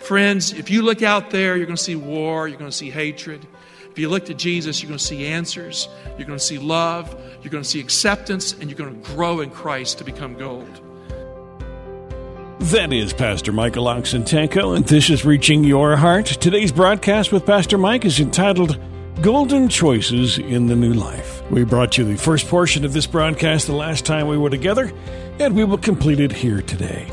Friends, 0.00 0.52
if 0.52 0.70
you 0.70 0.82
look 0.82 1.02
out 1.02 1.30
there, 1.30 1.56
you're 1.56 1.66
going 1.66 1.76
to 1.76 1.82
see 1.82 1.94
war, 1.94 2.48
you're 2.48 2.58
going 2.58 2.70
to 2.70 2.76
see 2.76 2.90
hatred. 2.90 3.46
If 3.90 3.98
you 3.98 4.08
look 4.08 4.24
to 4.26 4.34
Jesus, 4.34 4.82
you're 4.82 4.88
going 4.88 4.98
to 4.98 5.04
see 5.04 5.26
answers, 5.26 5.88
you're 6.16 6.26
going 6.26 6.38
to 6.38 6.44
see 6.44 6.58
love, 6.58 7.14
you're 7.42 7.50
going 7.50 7.62
to 7.62 7.68
see 7.68 7.80
acceptance, 7.80 8.52
and 8.52 8.70
you're 8.70 8.78
going 8.78 9.00
to 9.00 9.08
grow 9.14 9.40
in 9.40 9.50
Christ 9.50 9.98
to 9.98 10.04
become 10.04 10.34
gold. 10.34 10.80
That 12.60 12.92
is 12.92 13.12
Pastor 13.12 13.52
Michael 13.52 13.84
Oxentenko, 13.84 14.76
and 14.76 14.84
this 14.84 15.10
is 15.10 15.24
Reaching 15.24 15.64
Your 15.64 15.96
Heart. 15.96 16.26
Today's 16.26 16.72
broadcast 16.72 17.32
with 17.32 17.44
Pastor 17.44 17.78
Mike 17.78 18.04
is 18.04 18.20
entitled 18.20 18.78
Golden 19.20 19.68
Choices 19.68 20.38
in 20.38 20.66
the 20.66 20.76
New 20.76 20.94
Life. 20.94 21.42
We 21.50 21.64
brought 21.64 21.98
you 21.98 22.04
the 22.04 22.16
first 22.16 22.48
portion 22.48 22.84
of 22.84 22.92
this 22.92 23.06
broadcast 23.06 23.66
the 23.66 23.74
last 23.74 24.06
time 24.06 24.28
we 24.28 24.38
were 24.38 24.50
together, 24.50 24.92
and 25.38 25.54
we 25.54 25.64
will 25.64 25.78
complete 25.78 26.20
it 26.20 26.32
here 26.32 26.62
today. 26.62 27.10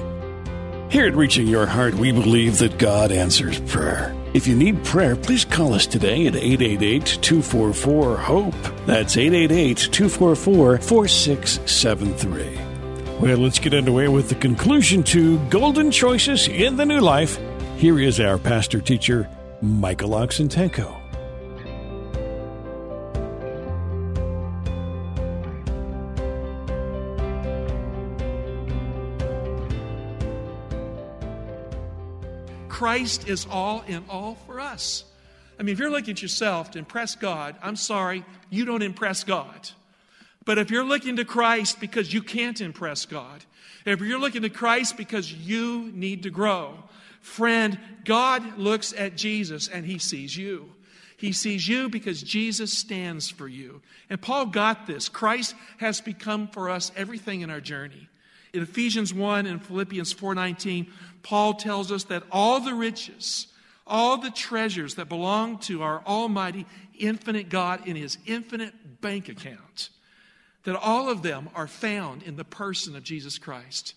Here 0.90 1.06
at 1.06 1.16
Reaching 1.16 1.48
Your 1.48 1.66
Heart, 1.66 1.96
we 1.96 2.14
believe 2.14 2.60
that 2.60 2.78
God 2.78 3.12
answers 3.12 3.60
prayer. 3.60 4.16
If 4.34 4.48
you 4.48 4.56
need 4.56 4.86
prayer, 4.86 5.18
please 5.18 5.44
call 5.44 5.74
us 5.74 5.86
today 5.86 6.28
at 6.28 6.36
888 6.38 7.20
244 7.22 8.16
HOPE. 8.16 8.54
That's 8.86 9.18
888 9.18 9.90
244 9.92 10.78
4673. 10.78 13.20
Well, 13.20 13.38
let's 13.38 13.60
get 13.60 13.74
underway 13.74 14.08
with 14.08 14.30
the 14.30 14.36
conclusion 14.36 15.04
to 15.04 15.38
Golden 15.50 15.92
Choices 15.92 16.48
in 16.48 16.78
the 16.78 16.86
New 16.86 17.02
Life. 17.02 17.38
Here 17.76 18.00
is 18.00 18.22
our 18.22 18.38
pastor 18.38 18.80
teacher, 18.80 19.30
Michael 19.62 20.12
Oxentenko. 20.12 21.07
Christ 32.78 33.28
is 33.28 33.48
all 33.50 33.84
in 33.88 34.04
all 34.08 34.36
for 34.46 34.60
us. 34.60 35.04
I 35.60 35.64
mean, 35.64 35.74
if 35.74 35.80
you're 35.80 35.90
looking 35.90 36.12
at 36.12 36.22
yourself 36.22 36.70
to 36.72 36.78
impress 36.78 37.16
God, 37.16 37.56
I'm 37.64 37.76
sorry, 37.76 38.24
you 38.52 38.66
don't 38.66 38.84
impress 38.84 39.24
God. 39.24 39.72
But 40.46 40.60
if 40.60 40.70
you're 40.70 40.84
looking 40.84 41.16
to 41.16 41.26
Christ 41.26 41.80
because 41.80 42.14
you 42.14 42.22
can't 42.22 42.62
impress 42.62 43.08
God, 43.08 43.44
if 43.84 44.00
you're 44.00 44.20
looking 44.20 44.44
to 44.44 44.52
Christ 44.52 44.96
because 44.96 45.34
you 45.34 45.92
need 45.96 46.22
to 46.22 46.30
grow, 46.30 46.76
friend, 47.20 47.80
God 48.06 48.60
looks 48.60 48.94
at 48.94 49.18
Jesus 49.18 49.68
and 49.68 49.84
he 49.84 49.98
sees 49.98 50.38
you. 50.38 50.70
He 51.18 51.32
sees 51.32 51.68
you 51.68 51.90
because 51.90 52.22
Jesus 52.22 52.72
stands 52.72 53.28
for 53.28 53.48
you. 53.48 53.82
And 54.08 54.22
Paul 54.22 54.46
got 54.46 54.86
this. 54.86 55.10
Christ 55.10 55.56
has 55.78 56.00
become 56.00 56.48
for 56.48 56.70
us 56.70 56.92
everything 56.96 57.42
in 57.42 57.50
our 57.50 57.60
journey. 57.60 58.08
In 58.58 58.64
Ephesians 58.64 59.14
1 59.14 59.46
and 59.46 59.64
Philippians 59.64 60.14
4:19, 60.14 60.92
Paul 61.22 61.54
tells 61.54 61.92
us 61.92 62.06
that 62.06 62.24
all 62.32 62.60
the 62.60 62.74
riches, 62.74 63.46
all 63.86 64.18
the 64.18 64.32
treasures 64.32 64.96
that 64.96 65.08
belong 65.08 65.60
to 65.60 65.84
our 65.84 66.04
almighty 66.08 66.66
infinite 66.98 67.50
God 67.50 67.88
in 67.88 67.96
his 67.96 68.18
infinite 68.26 69.00
bank 69.00 69.30
account, 69.30 69.90
that 70.64 70.76
all 70.76 71.08
of 71.08 71.22
them 71.22 71.52
are 71.54 71.68
found 71.68 72.24
in 72.24 72.36
the 72.36 72.44
person 72.44 72.96
of 72.96 73.04
Jesus 73.04 73.38
Christ. 73.38 73.94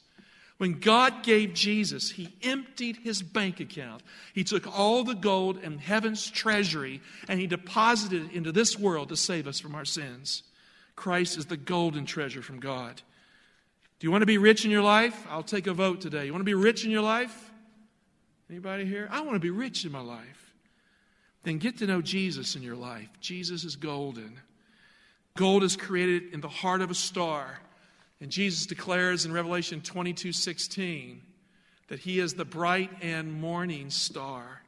When 0.59 0.78
God 0.78 1.22
gave 1.22 1.54
Jesus, 1.54 2.10
He 2.10 2.37
emptied 2.42 2.98
His 2.98 3.22
bank 3.22 3.60
account. 3.60 4.03
He 4.34 4.44
took 4.44 4.66
all 4.66 5.04
the 5.04 5.15
gold 5.15 5.56
and 5.62 5.81
heaven's 5.81 6.31
treasury 6.31 7.00
and 7.28 7.41
He 7.41 7.47
deposited 7.47 8.27
it 8.27 8.32
into 8.32 8.53
this 8.53 8.78
world 8.78 9.09
to 9.09 9.16
save 9.16 9.47
us 9.47 9.59
from 9.59 9.75
our 9.75 9.87
sins. 9.87 10.42
Christ 10.97 11.38
is 11.38 11.47
the 11.47 11.56
golden 11.56 12.04
treasure 12.04 12.42
from 12.42 12.60
God. 12.60 13.00
Do 14.00 14.06
you 14.06 14.11
want 14.11 14.22
to 14.22 14.27
be 14.27 14.38
rich 14.38 14.65
in 14.65 14.71
your 14.71 14.83
life? 14.83 15.27
I'll 15.28 15.43
take 15.43 15.66
a 15.66 15.75
vote 15.75 16.00
today. 16.00 16.25
You 16.25 16.33
want 16.33 16.41
to 16.41 16.47
be 16.47 16.55
rich 16.55 16.87
in 16.87 16.91
your 16.91 17.03
life? 17.03 17.50
Anybody 18.49 18.87
here? 18.87 19.06
I 19.11 19.21
want 19.21 19.34
to 19.34 19.41
be 19.41 19.50
rich 19.50 19.84
in 19.84 19.93
my 19.93 20.00
life. 20.00 20.55
Then 21.43 21.59
get 21.59 21.78
to 21.78 21.87
know 21.87 22.00
Jesus 22.00 22.56
in 22.56 22.62
your 22.62 22.77
life. 22.77 23.09
Jesus 23.21 23.62
is 23.62 23.77
golden. 23.77 24.41
Gold 25.37 25.62
is 25.62 25.77
created 25.77 26.33
in 26.33 26.41
the 26.41 26.49
heart 26.49 26.81
of 26.81 26.91
a 26.91 26.94
star. 26.94 27.60
And 28.22 28.31
Jesus 28.31 28.65
declares 28.65 29.27
in 29.27 29.33
Revelation 29.33 29.83
22 29.83 30.33
16 30.33 31.21
that 31.89 31.99
he 31.99 32.21
is 32.21 32.33
the 32.33 32.47
bright 32.47 32.91
and 33.03 33.31
morning 33.31 33.91
star. 33.91 34.62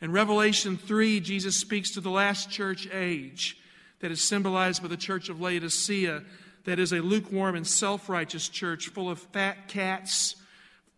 In 0.00 0.10
Revelation 0.10 0.78
3, 0.78 1.20
Jesus 1.20 1.56
speaks 1.56 1.90
to 1.92 2.00
the 2.00 2.10
last 2.10 2.50
church 2.50 2.88
age 2.90 3.58
that 4.00 4.10
is 4.10 4.22
symbolized 4.22 4.80
by 4.80 4.88
the 4.88 4.96
church 4.96 5.28
of 5.28 5.42
Laodicea 5.42 6.22
that 6.64 6.78
is 6.78 6.92
a 6.92 7.00
lukewarm 7.00 7.54
and 7.54 7.66
self 7.66 8.08
righteous 8.08 8.48
church 8.48 8.88
full 8.88 9.10
of 9.10 9.18
fat 9.18 9.68
cats 9.68 10.36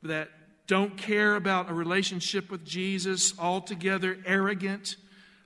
that 0.02 0.30
don't 0.66 0.96
care 0.96 1.36
about 1.36 1.70
a 1.70 1.74
relationship 1.74 2.50
with 2.50 2.64
Jesus, 2.64 3.38
altogether 3.38 4.18
arrogant, 4.26 4.96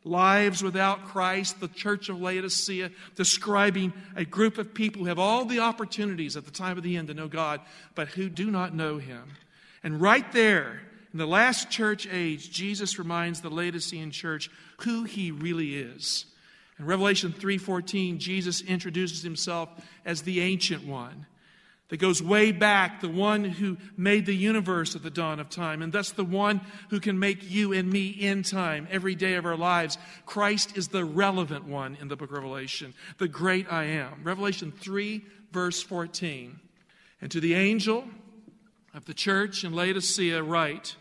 lives 0.05 0.63
without 0.63 1.05
Christ, 1.05 1.61
the 1.61 1.69
church 1.69 2.09
of 2.09 2.21
Laodicea, 2.21 2.91
describing 3.17 3.93
a 4.17 4.25
group 4.25 4.57
of 4.57 4.73
people 4.73 5.03
who 5.03 5.09
have 5.09 5.19
all 5.19 5.45
the 5.45 5.59
opportunities 5.59 6.37
at 6.37 6.47
the 6.47 6.51
time 6.51 6.79
of 6.79 6.83
the 6.83 6.97
end 6.97 7.09
to 7.09 7.15
know 7.15 7.29
God, 7.29 7.61
but 7.95 8.09
who 8.09 8.29
do 8.31 8.51
not 8.51 8.75
know 8.75 8.99
Him. 8.99 9.25
And 9.85 10.01
right 10.01 10.31
there, 10.33 10.81
in 11.13 11.19
the 11.19 11.27
last 11.27 11.71
church 11.71 12.09
age, 12.11 12.51
Jesus 12.51 12.99
reminds 12.99 13.41
the 13.41 13.51
Laodicean 13.51 14.11
church 14.11 14.51
who 14.79 15.05
He 15.05 15.31
really 15.31 15.77
is. 15.77 16.25
In 16.81 16.87
Revelation 16.87 17.31
3:14, 17.31 18.19
Jesus 18.19 18.63
introduces 18.63 19.23
himself 19.23 19.69
as 20.07 20.23
the 20.23 20.41
ancient 20.41 20.83
one 20.83 21.27
that 21.89 21.99
goes 21.99 22.23
way 22.23 22.53
back, 22.53 23.03
the 23.03 23.09
one 23.11 23.45
who 23.45 23.77
made 23.99 24.25
the 24.25 24.35
universe 24.35 24.97
at 24.97 25.03
the 25.03 25.11
dawn 25.11 25.41
of 25.41 25.51
time, 25.51 25.83
and 25.83 25.93
thus 25.93 26.11
the 26.11 26.25
one 26.25 26.63
who 26.89 26.99
can 26.99 27.19
make 27.19 27.51
you 27.51 27.75
and 27.75 27.91
me 27.91 28.09
in 28.09 28.43
time 28.43 28.89
every 28.91 29.15
day 29.15 29.35
of 29.35 29.45
our 29.45 29.59
lives. 29.59 29.99
Christ 30.25 30.75
is 30.75 30.89
the 30.89 31.05
relevant 31.05 31.67
one 31.67 31.99
in 32.01 32.09
the 32.09 32.17
book 32.17 32.31
of 32.31 32.37
Revelation, 32.37 32.95
the 33.19 33.29
great 33.29 33.71
I 33.71 33.85
am. 33.85 34.25
Revelation 34.25 34.73
3, 34.73 35.23
verse 35.53 35.83
14. 35.83 36.61
And 37.21 37.31
to 37.31 37.41
the 37.41 37.53
angel 37.53 38.09
of 38.95 39.05
the 39.05 39.13
church 39.13 39.65
in 39.65 39.75
Laodicea, 39.75 40.43
write 40.43 40.97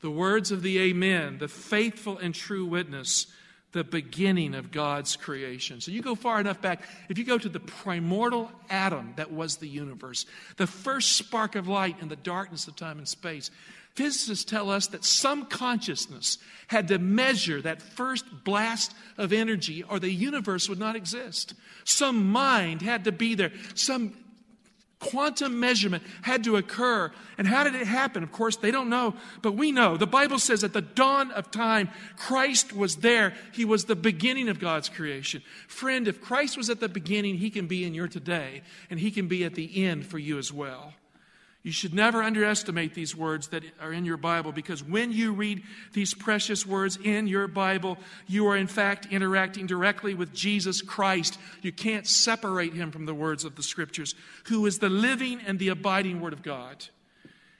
the 0.00 0.10
words 0.10 0.50
of 0.50 0.62
the 0.62 0.78
Amen, 0.78 1.36
the 1.36 1.48
faithful 1.48 2.16
and 2.16 2.34
true 2.34 2.64
witness 2.64 3.26
the 3.72 3.84
beginning 3.84 4.54
of 4.54 4.70
God's 4.70 5.16
creation. 5.16 5.80
So 5.80 5.90
you 5.90 6.02
go 6.02 6.14
far 6.14 6.38
enough 6.40 6.60
back, 6.60 6.82
if 7.08 7.18
you 7.18 7.24
go 7.24 7.38
to 7.38 7.48
the 7.48 7.60
primordial 7.60 8.50
atom 8.68 9.14
that 9.16 9.32
was 9.32 9.56
the 9.56 9.68
universe, 9.68 10.26
the 10.56 10.66
first 10.66 11.12
spark 11.12 11.56
of 11.56 11.68
light 11.68 11.96
in 12.00 12.08
the 12.08 12.16
darkness 12.16 12.68
of 12.68 12.76
time 12.76 12.98
and 12.98 13.08
space, 13.08 13.50
physicists 13.94 14.44
tell 14.44 14.70
us 14.70 14.86
that 14.88 15.04
some 15.04 15.46
consciousness 15.46 16.38
had 16.68 16.88
to 16.88 16.98
measure 16.98 17.60
that 17.62 17.82
first 17.82 18.24
blast 18.44 18.94
of 19.18 19.32
energy 19.32 19.82
or 19.82 19.98
the 19.98 20.10
universe 20.10 20.68
would 20.68 20.78
not 20.78 20.96
exist. 20.96 21.54
Some 21.84 22.30
mind 22.30 22.82
had 22.82 23.04
to 23.04 23.12
be 23.12 23.34
there, 23.34 23.52
some 23.74 24.14
quantum 25.02 25.58
measurement 25.58 26.02
had 26.22 26.44
to 26.44 26.56
occur. 26.56 27.10
And 27.36 27.46
how 27.46 27.64
did 27.64 27.74
it 27.74 27.86
happen? 27.86 28.22
Of 28.22 28.30
course, 28.32 28.56
they 28.56 28.70
don't 28.70 28.88
know, 28.88 29.14
but 29.42 29.52
we 29.52 29.72
know. 29.72 29.96
The 29.96 30.06
Bible 30.06 30.38
says 30.38 30.62
at 30.62 30.72
the 30.72 30.80
dawn 30.80 31.32
of 31.32 31.50
time, 31.50 31.90
Christ 32.16 32.72
was 32.72 32.96
there. 32.96 33.34
He 33.52 33.64
was 33.64 33.84
the 33.84 33.96
beginning 33.96 34.48
of 34.48 34.60
God's 34.60 34.88
creation. 34.88 35.42
Friend, 35.66 36.06
if 36.06 36.20
Christ 36.20 36.56
was 36.56 36.70
at 36.70 36.80
the 36.80 36.88
beginning, 36.88 37.36
He 37.36 37.50
can 37.50 37.66
be 37.66 37.84
in 37.84 37.94
your 37.94 38.08
today, 38.08 38.62
and 38.88 39.00
He 39.00 39.10
can 39.10 39.26
be 39.26 39.44
at 39.44 39.54
the 39.54 39.84
end 39.84 40.06
for 40.06 40.18
you 40.18 40.38
as 40.38 40.52
well. 40.52 40.94
You 41.62 41.70
should 41.70 41.94
never 41.94 42.24
underestimate 42.24 42.92
these 42.92 43.14
words 43.14 43.48
that 43.48 43.62
are 43.80 43.92
in 43.92 44.04
your 44.04 44.16
Bible 44.16 44.50
because 44.50 44.82
when 44.82 45.12
you 45.12 45.32
read 45.32 45.62
these 45.92 46.12
precious 46.12 46.66
words 46.66 46.98
in 47.02 47.28
your 47.28 47.46
Bible, 47.46 47.98
you 48.26 48.48
are 48.48 48.56
in 48.56 48.66
fact 48.66 49.06
interacting 49.12 49.68
directly 49.68 50.12
with 50.14 50.34
Jesus 50.34 50.82
Christ. 50.82 51.38
You 51.60 51.70
can't 51.70 52.06
separate 52.06 52.74
him 52.74 52.90
from 52.90 53.06
the 53.06 53.14
words 53.14 53.44
of 53.44 53.54
the 53.54 53.62
Scriptures, 53.62 54.16
who 54.46 54.66
is 54.66 54.80
the 54.80 54.88
living 54.88 55.40
and 55.46 55.60
the 55.60 55.68
abiding 55.68 56.20
Word 56.20 56.32
of 56.32 56.42
God. 56.42 56.84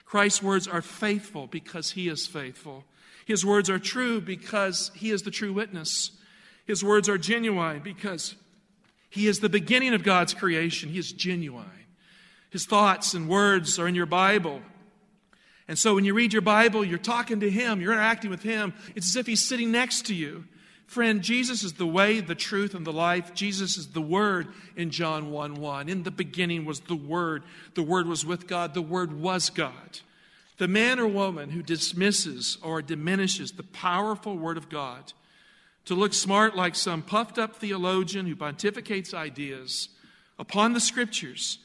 Christ's 0.03 0.43
words 0.43 0.67
are 0.67 0.81
faithful 0.81 1.47
because 1.47 1.91
he 1.91 2.09
is 2.09 2.27
faithful. 2.27 2.83
His 3.25 3.45
words 3.45 3.69
are 3.69 3.79
true 3.79 4.19
because 4.19 4.91
he 4.95 5.11
is 5.11 5.21
the 5.21 5.31
true 5.31 5.53
witness. 5.53 6.11
His 6.65 6.83
words 6.83 7.07
are 7.07 7.17
genuine 7.17 7.79
because 7.79 8.35
he 9.09 9.27
is 9.27 9.39
the 9.39 9.47
beginning 9.47 9.93
of 9.93 10.03
God's 10.03 10.33
creation. 10.33 10.89
He 10.89 10.99
is 10.99 11.13
genuine. 11.13 11.82
His 12.53 12.67
thoughts 12.67 13.15
and 13.15 13.27
words 13.27 13.79
are 13.79 13.87
in 13.87 13.95
your 13.95 14.05
Bible. 14.05 14.61
And 15.67 15.77
so 15.77 15.95
when 15.95 16.05
you 16.05 16.13
read 16.13 16.33
your 16.33 16.43
Bible, 16.43 16.85
you're 16.85 16.99
talking 16.99 17.39
to 17.39 17.49
Him, 17.49 17.81
you're 17.81 17.93
interacting 17.93 18.29
with 18.29 18.43
Him. 18.43 18.75
It's 18.93 19.07
as 19.07 19.15
if 19.15 19.25
He's 19.25 19.41
sitting 19.41 19.71
next 19.71 20.05
to 20.05 20.13
you. 20.13 20.45
Friend, 20.85 21.23
Jesus 21.23 21.63
is 21.63 21.73
the 21.73 21.87
way, 21.87 22.19
the 22.19 22.35
truth, 22.35 22.75
and 22.75 22.85
the 22.85 22.93
life. 22.93 23.33
Jesus 23.33 23.75
is 23.75 23.87
the 23.87 24.01
Word 24.01 24.49
in 24.75 24.91
John 24.91 25.31
1 25.31 25.55
1. 25.55 25.89
In 25.89 26.03
the 26.03 26.11
beginning 26.11 26.63
was 26.63 26.81
the 26.81 26.95
Word. 26.95 27.41
The 27.73 27.81
Word 27.81 28.05
was 28.05 28.23
with 28.23 28.45
God. 28.45 28.75
The 28.75 28.83
Word 28.83 29.19
was 29.19 29.49
God. 29.49 30.01
The 30.57 30.67
man 30.67 30.99
or 30.99 31.07
woman 31.07 31.49
who 31.49 31.63
dismisses 31.63 32.59
or 32.61 32.83
diminishes 32.83 33.53
the 33.53 33.63
powerful 33.63 34.37
Word 34.37 34.57
of 34.57 34.69
God 34.69 35.13
to 35.85 35.95
look 35.95 36.13
smart 36.13 36.55
like 36.55 36.75
some 36.75 37.01
puffed 37.01 37.39
up 37.39 37.55
theologian 37.55 38.27
who 38.27 38.35
pontificates 38.35 39.11
ideas 39.11 39.89
upon 40.37 40.73
the 40.73 40.79
Scriptures, 40.79 41.57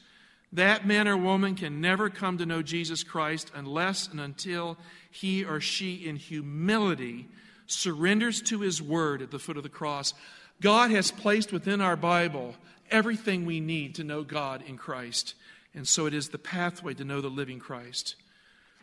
that 0.53 0.87
man 0.87 1.07
or 1.07 1.15
woman 1.15 1.55
can 1.55 1.79
never 1.79 2.09
come 2.09 2.37
to 2.37 2.45
know 2.45 2.61
Jesus 2.61 3.03
Christ 3.03 3.51
unless 3.53 4.07
and 4.07 4.19
until 4.19 4.77
he 5.11 5.43
or 5.43 5.59
she, 5.59 6.07
in 6.07 6.15
humility, 6.15 7.27
surrenders 7.67 8.41
to 8.43 8.61
his 8.61 8.81
word 8.81 9.21
at 9.21 9.31
the 9.31 9.39
foot 9.39 9.57
of 9.57 9.63
the 9.63 9.69
cross. 9.69 10.13
God 10.61 10.91
has 10.91 11.11
placed 11.11 11.53
within 11.53 11.81
our 11.81 11.95
Bible 11.95 12.55
everything 12.89 13.45
we 13.45 13.59
need 13.59 13.95
to 13.95 14.03
know 14.03 14.23
God 14.23 14.63
in 14.67 14.77
Christ. 14.77 15.35
And 15.73 15.87
so 15.87 16.07
it 16.07 16.13
is 16.13 16.29
the 16.29 16.39
pathway 16.39 16.95
to 16.95 17.03
know 17.03 17.21
the 17.21 17.29
living 17.29 17.59
Christ. 17.59 18.15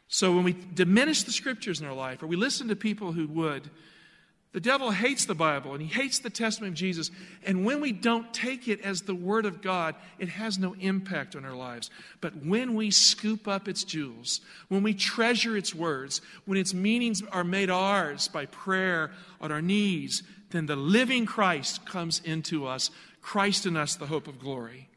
So 0.09 0.33
when 0.33 0.45
we 0.45 0.53
diminish 0.53 1.25
the 1.25 1.33
scriptures 1.33 1.81
in 1.81 1.87
our 1.87 1.95
life, 1.95 2.23
or 2.23 2.29
we 2.29 2.37
listen 2.37 2.69
to 2.69 2.77
people 2.77 3.13
who 3.13 3.27
would, 3.27 3.69
the 4.52 4.60
devil 4.60 4.90
hates 4.90 5.26
the 5.26 5.34
Bible 5.34 5.72
and 5.72 5.82
he 5.82 5.88
hates 5.88 6.19
the 6.19 6.31
testimony 6.31 6.70
of 6.70 6.76
Jesus. 6.76 7.10
And 7.44 7.64
when 7.64 7.81
we 7.81 7.93
don't 7.93 8.32
take 8.32 8.69
it 8.69 8.81
as 8.81 9.02
the 9.02 9.14
Word 9.14 9.44
of 9.44 9.60
God, 9.60 9.94
it 10.19 10.31
has 10.31 10.58
no 10.58 10.75
impact 10.81 11.37
on 11.37 11.44
our 11.44 11.54
lives. 11.54 11.90
But 12.20 12.44
when 12.44 12.75
we 12.75 12.90
scoop 12.90 13.46
up 13.46 13.69
its 13.69 13.84
jewels, 13.84 14.40
when 14.69 14.82
we 14.82 14.94
treasure 14.94 15.56
its 15.56 15.75
words, 15.75 16.22
when 16.46 16.58
its 16.58 16.72
meanings 16.72 17.22
are 17.32 17.44
made 17.44 17.69
ours 17.69 18.28
by 18.28 18.46
prayer 18.46 19.10
on 19.40 19.52
our 19.52 19.60
knees, 19.60 20.22
then 20.50 20.66
the 20.66 20.76
living 20.76 21.26
Christ 21.26 21.84
comes 21.84 22.22
into 22.25 22.66
us, 22.66 22.90
Christ 23.20 23.66
in 23.66 23.76
us, 23.76 23.94
the 23.94 24.06
hope 24.06 24.26
of 24.26 24.38
glory. 24.38 24.88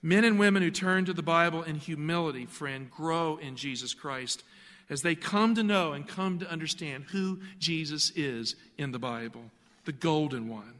Men 0.00 0.24
and 0.24 0.38
women 0.38 0.62
who 0.62 0.70
turn 0.70 1.06
to 1.06 1.12
the 1.12 1.22
Bible 1.22 1.62
in 1.62 1.76
humility, 1.76 2.46
friend, 2.46 2.90
grow 2.90 3.36
in 3.36 3.56
Jesus 3.56 3.94
Christ 3.94 4.44
as 4.92 5.00
they 5.00 5.14
come 5.14 5.54
to 5.54 5.62
know 5.62 5.94
and 5.94 6.06
come 6.06 6.38
to 6.38 6.50
understand 6.50 7.04
who 7.04 7.40
Jesus 7.58 8.12
is 8.14 8.56
in 8.76 8.92
the 8.92 8.98
Bible, 8.98 9.40
the 9.86 9.92
golden 9.92 10.50
one. 10.50 10.74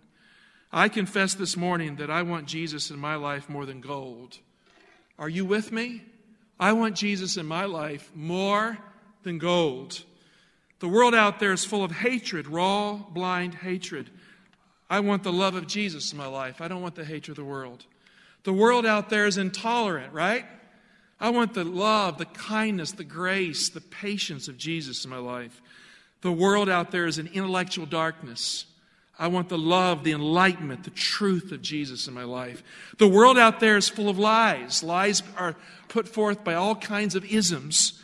I 0.70 0.90
confess 0.90 1.32
this 1.32 1.56
morning 1.56 1.96
that 1.96 2.10
I 2.10 2.22
want 2.22 2.46
Jesus 2.46 2.90
in 2.90 2.98
my 2.98 3.14
life 3.14 3.48
more 3.48 3.64
than 3.64 3.80
gold. 3.80 4.38
Are 5.18 5.30
you 5.30 5.46
with 5.46 5.72
me? 5.72 6.02
I 6.60 6.74
want 6.74 6.94
Jesus 6.94 7.38
in 7.38 7.46
my 7.46 7.64
life 7.64 8.10
more 8.14 8.76
than 9.22 9.38
gold. 9.38 10.02
The 10.80 10.88
world 10.88 11.14
out 11.14 11.40
there 11.40 11.54
is 11.54 11.64
full 11.64 11.82
of 11.82 11.90
hatred, 11.90 12.46
raw, 12.46 12.96
blind 12.96 13.54
hatred. 13.54 14.10
I 14.90 15.00
want 15.00 15.22
the 15.22 15.32
love 15.32 15.54
of 15.54 15.66
Jesus 15.66 16.12
in 16.12 16.18
my 16.18 16.26
life. 16.26 16.60
I 16.60 16.68
don't 16.68 16.82
want 16.82 16.96
the 16.96 17.04
hatred 17.04 17.38
of 17.38 17.44
the 17.44 17.50
world. 17.50 17.86
The 18.44 18.52
world 18.52 18.84
out 18.84 19.08
there 19.08 19.24
is 19.24 19.38
intolerant, 19.38 20.12
right? 20.12 20.44
I 21.22 21.30
want 21.30 21.54
the 21.54 21.62
love, 21.62 22.18
the 22.18 22.24
kindness, 22.24 22.90
the 22.90 23.04
grace, 23.04 23.68
the 23.68 23.80
patience 23.80 24.48
of 24.48 24.58
Jesus 24.58 25.04
in 25.04 25.10
my 25.10 25.18
life. 25.18 25.62
The 26.20 26.32
world 26.32 26.68
out 26.68 26.90
there 26.90 27.06
is 27.06 27.18
an 27.18 27.30
intellectual 27.32 27.86
darkness. 27.86 28.66
I 29.16 29.28
want 29.28 29.48
the 29.48 29.56
love, 29.56 30.02
the 30.02 30.10
enlightenment, 30.10 30.82
the 30.82 30.90
truth 30.90 31.52
of 31.52 31.62
Jesus 31.62 32.08
in 32.08 32.14
my 32.14 32.24
life. 32.24 32.64
The 32.98 33.06
world 33.06 33.38
out 33.38 33.60
there 33.60 33.76
is 33.76 33.88
full 33.88 34.08
of 34.08 34.18
lies. 34.18 34.82
Lies 34.82 35.22
are 35.36 35.54
put 35.86 36.08
forth 36.08 36.42
by 36.42 36.54
all 36.54 36.74
kinds 36.74 37.14
of 37.14 37.24
isms. 37.24 38.02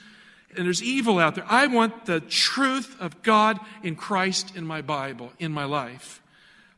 And 0.56 0.64
there's 0.64 0.82
evil 0.82 1.18
out 1.18 1.34
there. 1.34 1.44
I 1.48 1.66
want 1.66 2.06
the 2.06 2.20
truth 2.20 2.94
of 3.00 3.24
God 3.24 3.58
in 3.82 3.96
Christ 3.96 4.54
in 4.54 4.64
my 4.64 4.80
Bible, 4.80 5.32
in 5.40 5.50
my 5.50 5.64
life. 5.64 6.22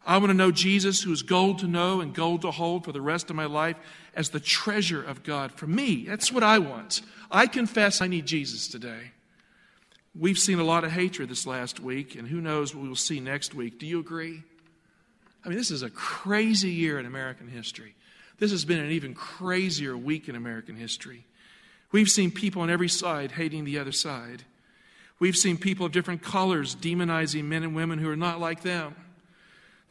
I 0.07 0.17
want 0.17 0.31
to 0.31 0.35
know 0.35 0.53
Jesus, 0.53 1.03
who 1.03 1.13
is 1.13 1.21
gold 1.21 1.59
to 1.59 1.67
know 1.67 2.01
and 2.01 2.15
gold 2.15 2.41
to 2.43 2.51
hold 2.51 2.87
for 2.87 2.93
the 2.93 3.03
rest 3.03 3.29
of 3.29 3.37
my 3.37 3.45
life 3.45 3.77
as 4.15 4.31
the 4.31 4.41
treasure 4.41 5.03
of 5.03 5.23
God 5.23 5.53
for 5.53 5.67
me. 5.67 6.05
That's 6.07 6.33
what 6.33 6.43
I 6.43 6.59
want. 6.59 7.03
I 7.31 7.47
confess 7.47 8.01
I 8.01 8.07
need 8.07 8.27
Jesus 8.27 8.69
today. 8.69 9.13
We've 10.19 10.39
seen 10.39 10.59
a 10.59 10.65
lot 10.65 10.85
of 10.85 10.91
hatred 10.91 11.29
this 11.29 11.47
last 11.47 11.79
week, 11.79 12.17
and 12.17 12.27
who 12.27 12.41
knows 12.41 12.75
what 12.75 12.83
we 12.83 12.89
will 12.89 12.97
see 12.97 13.21
next 13.21 13.55
week. 13.55 13.79
Do 13.79 13.87
you 13.87 14.01
agree? 14.01 14.43
I 15.45 15.49
mean, 15.49 15.57
this 15.57 15.71
is 15.71 15.83
a 15.83 15.91
crazy 15.91 16.71
year 16.71 16.99
in 16.99 17.07
American 17.07 17.49
history. 17.49 17.95
This 18.39 18.51
has 18.51 18.65
been 18.65 18.81
an 18.81 18.91
even 18.91 19.15
crazier 19.15 19.97
week 19.97 20.29
in 20.29 20.35
American 20.35 20.75
history. 20.75 21.25
We've 21.93 22.09
seen 22.09 22.31
people 22.31 22.63
on 22.63 22.71
every 22.71 22.89
side 22.89 23.33
hating 23.33 23.65
the 23.65 23.79
other 23.79 23.93
side. 23.93 24.45
We've 25.19 25.37
seen 25.37 25.59
people 25.59 25.87
of 25.87 25.93
different 25.93 26.23
colors 26.23 26.75
demonizing 26.75 27.45
men 27.45 27.63
and 27.63 27.75
women 27.75 27.99
who 27.99 28.11
are 28.11 28.17
not 28.17 28.41
like 28.41 28.63
them. 28.63 28.97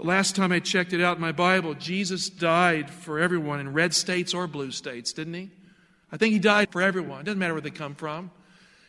Last 0.01 0.37
time 0.37 0.53
I 0.53 0.59
checked 0.59 0.93
it 0.93 1.01
out 1.01 1.17
in 1.17 1.21
my 1.21 1.33
Bible, 1.33 1.73
Jesus 1.73 2.29
died 2.29 2.89
for 2.89 3.19
everyone 3.19 3.59
in 3.59 3.73
red 3.73 3.93
states 3.93 4.33
or 4.33 4.47
blue 4.47 4.71
states, 4.71 5.11
didn't 5.11 5.33
he? 5.33 5.49
I 6.09 6.15
think 6.15 6.31
he 6.31 6.39
died 6.39 6.71
for 6.71 6.81
everyone. 6.81 7.19
It 7.19 7.23
doesn't 7.25 7.37
matter 7.37 7.53
where 7.53 7.61
they 7.61 7.69
come 7.69 7.95
from. 7.95 8.31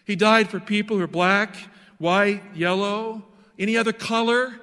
He 0.07 0.15
died 0.15 0.49
for 0.49 0.61
people 0.61 0.97
who 0.97 1.03
are 1.03 1.09
black, 1.09 1.57
white, 1.99 2.43
yellow, 2.55 3.25
any 3.59 3.77
other 3.77 3.93
color, 3.93 4.55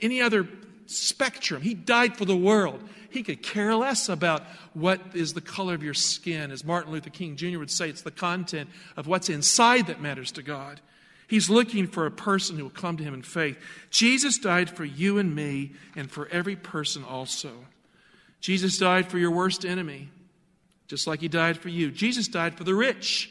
any 0.00 0.20
other 0.20 0.48
spectrum. 0.86 1.62
He 1.62 1.72
died 1.72 2.16
for 2.16 2.24
the 2.24 2.36
world. 2.36 2.82
He 3.08 3.22
could 3.22 3.40
care 3.40 3.76
less 3.76 4.08
about 4.08 4.42
what 4.74 5.00
is 5.14 5.34
the 5.34 5.40
color 5.40 5.72
of 5.72 5.84
your 5.84 5.94
skin. 5.94 6.50
As 6.50 6.64
Martin 6.64 6.92
Luther 6.92 7.10
King 7.10 7.36
Jr. 7.36 7.58
would 7.58 7.70
say, 7.70 7.88
it's 7.88 8.02
the 8.02 8.10
content 8.10 8.70
of 8.96 9.06
what's 9.06 9.28
inside 9.28 9.86
that 9.86 10.00
matters 10.00 10.32
to 10.32 10.42
God. 10.42 10.80
He's 11.32 11.48
looking 11.48 11.86
for 11.86 12.04
a 12.04 12.10
person 12.10 12.58
who 12.58 12.64
will 12.64 12.70
come 12.70 12.98
to 12.98 13.02
him 13.02 13.14
in 13.14 13.22
faith. 13.22 13.56
Jesus 13.88 14.36
died 14.36 14.68
for 14.68 14.84
you 14.84 15.16
and 15.16 15.34
me 15.34 15.72
and 15.96 16.10
for 16.10 16.28
every 16.28 16.56
person 16.56 17.02
also. 17.02 17.52
Jesus 18.42 18.76
died 18.76 19.10
for 19.10 19.16
your 19.16 19.30
worst 19.30 19.64
enemy, 19.64 20.10
just 20.88 21.06
like 21.06 21.22
he 21.22 21.28
died 21.28 21.56
for 21.56 21.70
you. 21.70 21.90
Jesus 21.90 22.28
died 22.28 22.54
for 22.54 22.64
the 22.64 22.74
rich, 22.74 23.30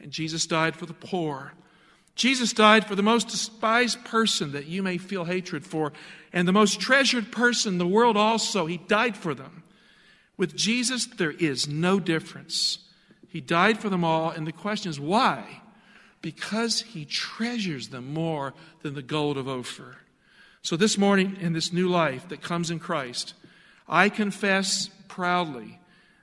and 0.00 0.10
Jesus 0.10 0.44
died 0.44 0.74
for 0.74 0.86
the 0.86 0.92
poor. 0.92 1.52
Jesus 2.16 2.52
died 2.52 2.84
for 2.84 2.96
the 2.96 3.02
most 3.04 3.28
despised 3.28 4.04
person 4.04 4.50
that 4.50 4.66
you 4.66 4.82
may 4.82 4.98
feel 4.98 5.22
hatred 5.22 5.64
for, 5.64 5.92
and 6.32 6.48
the 6.48 6.52
most 6.52 6.80
treasured 6.80 7.30
person 7.30 7.74
in 7.74 7.78
the 7.78 7.86
world 7.86 8.16
also. 8.16 8.66
He 8.66 8.78
died 8.78 9.16
for 9.16 9.34
them. 9.36 9.62
With 10.36 10.56
Jesus, 10.56 11.06
there 11.06 11.30
is 11.30 11.68
no 11.68 12.00
difference. 12.00 12.80
He 13.28 13.40
died 13.40 13.78
for 13.78 13.88
them 13.88 14.02
all, 14.02 14.30
and 14.30 14.48
the 14.48 14.52
question 14.52 14.90
is 14.90 14.98
why? 14.98 15.62
Because 16.26 16.80
he 16.80 17.04
treasures 17.04 17.90
them 17.90 18.12
more 18.12 18.52
than 18.82 18.94
the 18.94 19.00
gold 19.00 19.38
of 19.38 19.46
Ophir. 19.46 19.94
So, 20.60 20.76
this 20.76 20.98
morning, 20.98 21.36
in 21.40 21.52
this 21.52 21.72
new 21.72 21.88
life 21.88 22.30
that 22.30 22.42
comes 22.42 22.68
in 22.68 22.80
Christ, 22.80 23.34
I 23.88 24.08
confess 24.08 24.90
proudly, 25.06 25.78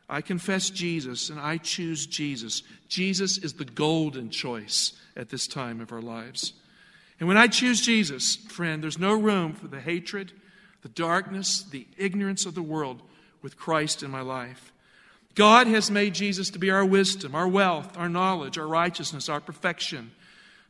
I 0.10 0.20
confess 0.20 0.70
Jesus, 0.70 1.30
and 1.30 1.40
I 1.40 1.56
choose 1.56 2.06
Jesus. 2.06 2.64
Jesus 2.90 3.38
is 3.38 3.54
the 3.54 3.64
golden 3.64 4.30
choice 4.30 4.92
at 5.16 5.30
this 5.30 5.48
time 5.48 5.80
of 5.80 5.94
our 5.94 6.02
lives. 6.02 6.52
And 7.18 7.30
when 7.30 7.38
I 7.38 7.48
choose 7.48 7.80
Jesus, 7.80 8.36
friend, 8.36 8.84
there's 8.84 9.00
no 9.00 9.14
room 9.14 9.54
for 9.54 9.68
the 9.68 9.80
hatred, 9.80 10.34
the 10.82 10.90
darkness, 10.90 11.64
the 11.64 11.88
ignorance 11.98 12.46
of 12.46 12.56
the 12.56 12.62
world 12.62 13.02
with 13.42 13.56
Christ 13.56 14.04
in 14.04 14.12
my 14.12 14.20
life. 14.20 14.74
God 15.36 15.68
has 15.68 15.90
made 15.90 16.14
Jesus 16.14 16.50
to 16.52 16.60
be 16.60 16.70
our 16.70 16.86
wisdom, 16.86 17.34
our 17.34 17.48
wealth, 17.48 17.98
our 17.98 18.10
knowledge, 18.10 18.58
our 18.58 18.68
righteousness, 18.68 19.30
our 19.30 19.42
perfection, 19.42 20.12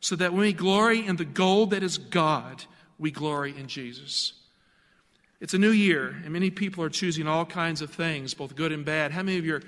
so 0.00 0.16
that 0.16 0.32
when 0.32 0.42
we 0.42 0.52
glory 0.52 1.06
in 1.06 1.16
the 1.16 1.24
gold 1.24 1.70
that 1.70 1.82
is 1.82 1.98
God, 1.98 2.64
we 2.98 3.10
glory 3.10 3.54
in 3.56 3.68
Jesus. 3.68 4.32
It's 5.40 5.54
a 5.54 5.58
new 5.58 5.70
year, 5.70 6.16
and 6.24 6.32
many 6.32 6.50
people 6.50 6.82
are 6.84 6.90
choosing 6.90 7.26
all 7.26 7.44
kinds 7.44 7.82
of 7.82 7.90
things, 7.90 8.32
both 8.32 8.56
good 8.56 8.72
and 8.72 8.84
bad. 8.84 9.10
How 9.10 9.22
many 9.22 9.38
of 9.38 9.44
your 9.44 9.62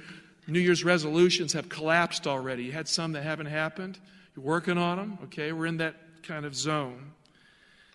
New 0.47 0.61
Year's 0.61 0.85
resolutions 0.85 1.53
have 1.53 1.69
collapsed 1.69 2.27
already? 2.27 2.65
You 2.65 2.73
had 2.73 2.89
some 2.89 3.13
that 3.13 3.23
haven't 3.23 3.47
happened? 3.47 3.99
You're 4.35 4.45
working 4.45 4.79
on 4.79 4.97
them? 4.97 5.19
Okay, 5.25 5.53
we're 5.53 5.67
in 5.67 5.79
that 5.79 5.97
kind 6.23 6.47
of 6.47 6.55
zone. 6.55 7.13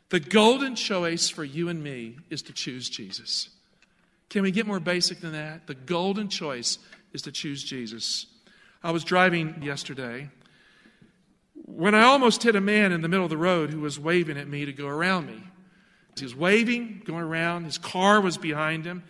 The 0.09 0.19
golden 0.19 0.75
choice 0.75 1.29
for 1.29 1.43
you 1.43 1.69
and 1.69 1.81
me 1.81 2.17
is 2.29 2.41
to 2.43 2.53
choose 2.53 2.89
Jesus. 2.89 3.49
Can 4.31 4.43
we 4.43 4.51
get 4.51 4.65
more 4.65 4.79
basic 4.79 5.19
than 5.19 5.33
that? 5.33 5.67
The 5.67 5.75
golden 5.75 6.29
choice 6.29 6.79
is 7.11 7.23
to 7.23 7.33
choose 7.33 7.61
Jesus. 7.61 8.27
I 8.81 8.91
was 8.91 9.03
driving 9.03 9.61
yesterday 9.61 10.29
when 11.53 11.93
I 11.93 12.03
almost 12.03 12.41
hit 12.41 12.55
a 12.55 12.61
man 12.61 12.93
in 12.93 13.01
the 13.01 13.09
middle 13.09 13.25
of 13.25 13.29
the 13.29 13.35
road 13.35 13.71
who 13.71 13.81
was 13.81 13.99
waving 13.99 14.37
at 14.37 14.47
me 14.47 14.63
to 14.63 14.71
go 14.71 14.87
around 14.87 15.27
me. 15.27 15.43
He 16.17 16.23
was 16.23 16.33
waving, 16.33 17.01
going 17.03 17.25
around. 17.25 17.65
His 17.65 17.77
car 17.77 18.21
was 18.21 18.37
behind 18.37 18.85
him. 18.85 19.03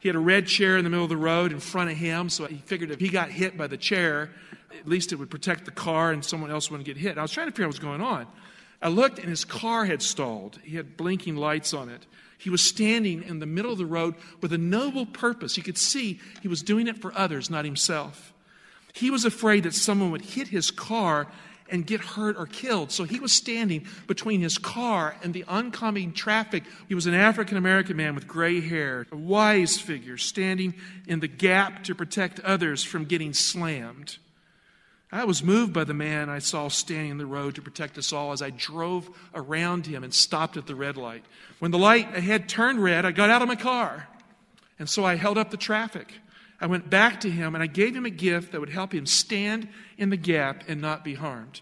He 0.00 0.08
had 0.08 0.16
a 0.16 0.20
red 0.20 0.46
chair 0.46 0.78
in 0.78 0.84
the 0.84 0.90
middle 0.90 1.04
of 1.04 1.10
the 1.10 1.18
road 1.18 1.52
in 1.52 1.60
front 1.60 1.90
of 1.90 1.98
him, 1.98 2.30
so 2.30 2.46
he 2.46 2.56
figured 2.56 2.90
if 2.90 2.98
he 2.98 3.10
got 3.10 3.30
hit 3.30 3.58
by 3.58 3.66
the 3.66 3.76
chair, 3.76 4.30
at 4.78 4.88
least 4.88 5.12
it 5.12 5.16
would 5.16 5.28
protect 5.28 5.66
the 5.66 5.70
car 5.70 6.12
and 6.12 6.24
someone 6.24 6.50
else 6.50 6.70
wouldn't 6.70 6.86
get 6.86 6.96
hit. 6.96 7.18
I 7.18 7.22
was 7.22 7.30
trying 7.30 7.48
to 7.48 7.52
figure 7.52 7.66
out 7.66 7.68
what 7.68 7.74
was 7.74 7.78
going 7.78 8.00
on. 8.00 8.26
I 8.80 8.88
looked 8.88 9.18
and 9.18 9.28
his 9.28 9.44
car 9.44 9.84
had 9.84 10.00
stalled. 10.00 10.58
He 10.64 10.76
had 10.76 10.96
blinking 10.96 11.36
lights 11.36 11.74
on 11.74 11.90
it. 11.90 12.06
He 12.42 12.50
was 12.50 12.60
standing 12.60 13.22
in 13.22 13.38
the 13.38 13.46
middle 13.46 13.70
of 13.70 13.78
the 13.78 13.86
road 13.86 14.16
with 14.40 14.52
a 14.52 14.58
noble 14.58 15.06
purpose. 15.06 15.56
You 15.56 15.62
could 15.62 15.78
see 15.78 16.18
he 16.42 16.48
was 16.48 16.60
doing 16.60 16.88
it 16.88 16.98
for 16.98 17.16
others, 17.16 17.48
not 17.48 17.64
himself. 17.64 18.32
He 18.94 19.12
was 19.12 19.24
afraid 19.24 19.62
that 19.62 19.74
someone 19.74 20.10
would 20.10 20.22
hit 20.22 20.48
his 20.48 20.72
car 20.72 21.28
and 21.70 21.86
get 21.86 22.00
hurt 22.00 22.36
or 22.36 22.46
killed. 22.46 22.90
So 22.90 23.04
he 23.04 23.20
was 23.20 23.32
standing 23.32 23.86
between 24.08 24.40
his 24.40 24.58
car 24.58 25.14
and 25.22 25.32
the 25.32 25.44
oncoming 25.44 26.12
traffic. 26.12 26.64
He 26.88 26.96
was 26.96 27.06
an 27.06 27.14
African 27.14 27.56
American 27.56 27.96
man 27.96 28.16
with 28.16 28.26
gray 28.26 28.60
hair, 28.60 29.06
a 29.12 29.16
wise 29.16 29.78
figure, 29.78 30.18
standing 30.18 30.74
in 31.06 31.20
the 31.20 31.28
gap 31.28 31.84
to 31.84 31.94
protect 31.94 32.40
others 32.40 32.82
from 32.82 33.04
getting 33.04 33.32
slammed. 33.32 34.18
I 35.14 35.24
was 35.24 35.44
moved 35.44 35.74
by 35.74 35.84
the 35.84 35.92
man 35.92 36.30
I 36.30 36.38
saw 36.38 36.68
standing 36.68 37.10
in 37.10 37.18
the 37.18 37.26
road 37.26 37.56
to 37.56 37.62
protect 37.62 37.98
us 37.98 38.14
all 38.14 38.32
as 38.32 38.40
I 38.40 38.48
drove 38.48 39.10
around 39.34 39.84
him 39.84 40.04
and 40.04 40.14
stopped 40.14 40.56
at 40.56 40.66
the 40.66 40.74
red 40.74 40.96
light. 40.96 41.22
When 41.58 41.70
the 41.70 41.78
light 41.78 42.16
ahead 42.16 42.48
turned 42.48 42.82
red, 42.82 43.04
I 43.04 43.12
got 43.12 43.28
out 43.28 43.42
of 43.42 43.48
my 43.48 43.54
car. 43.54 44.08
And 44.78 44.88
so 44.88 45.04
I 45.04 45.16
held 45.16 45.36
up 45.36 45.50
the 45.50 45.58
traffic. 45.58 46.14
I 46.62 46.66
went 46.66 46.88
back 46.88 47.20
to 47.20 47.30
him 47.30 47.54
and 47.54 47.62
I 47.62 47.66
gave 47.66 47.94
him 47.94 48.06
a 48.06 48.10
gift 48.10 48.52
that 48.52 48.60
would 48.60 48.70
help 48.70 48.94
him 48.94 49.04
stand 49.04 49.68
in 49.98 50.08
the 50.08 50.16
gap 50.16 50.64
and 50.66 50.80
not 50.80 51.04
be 51.04 51.14
harmed. 51.14 51.60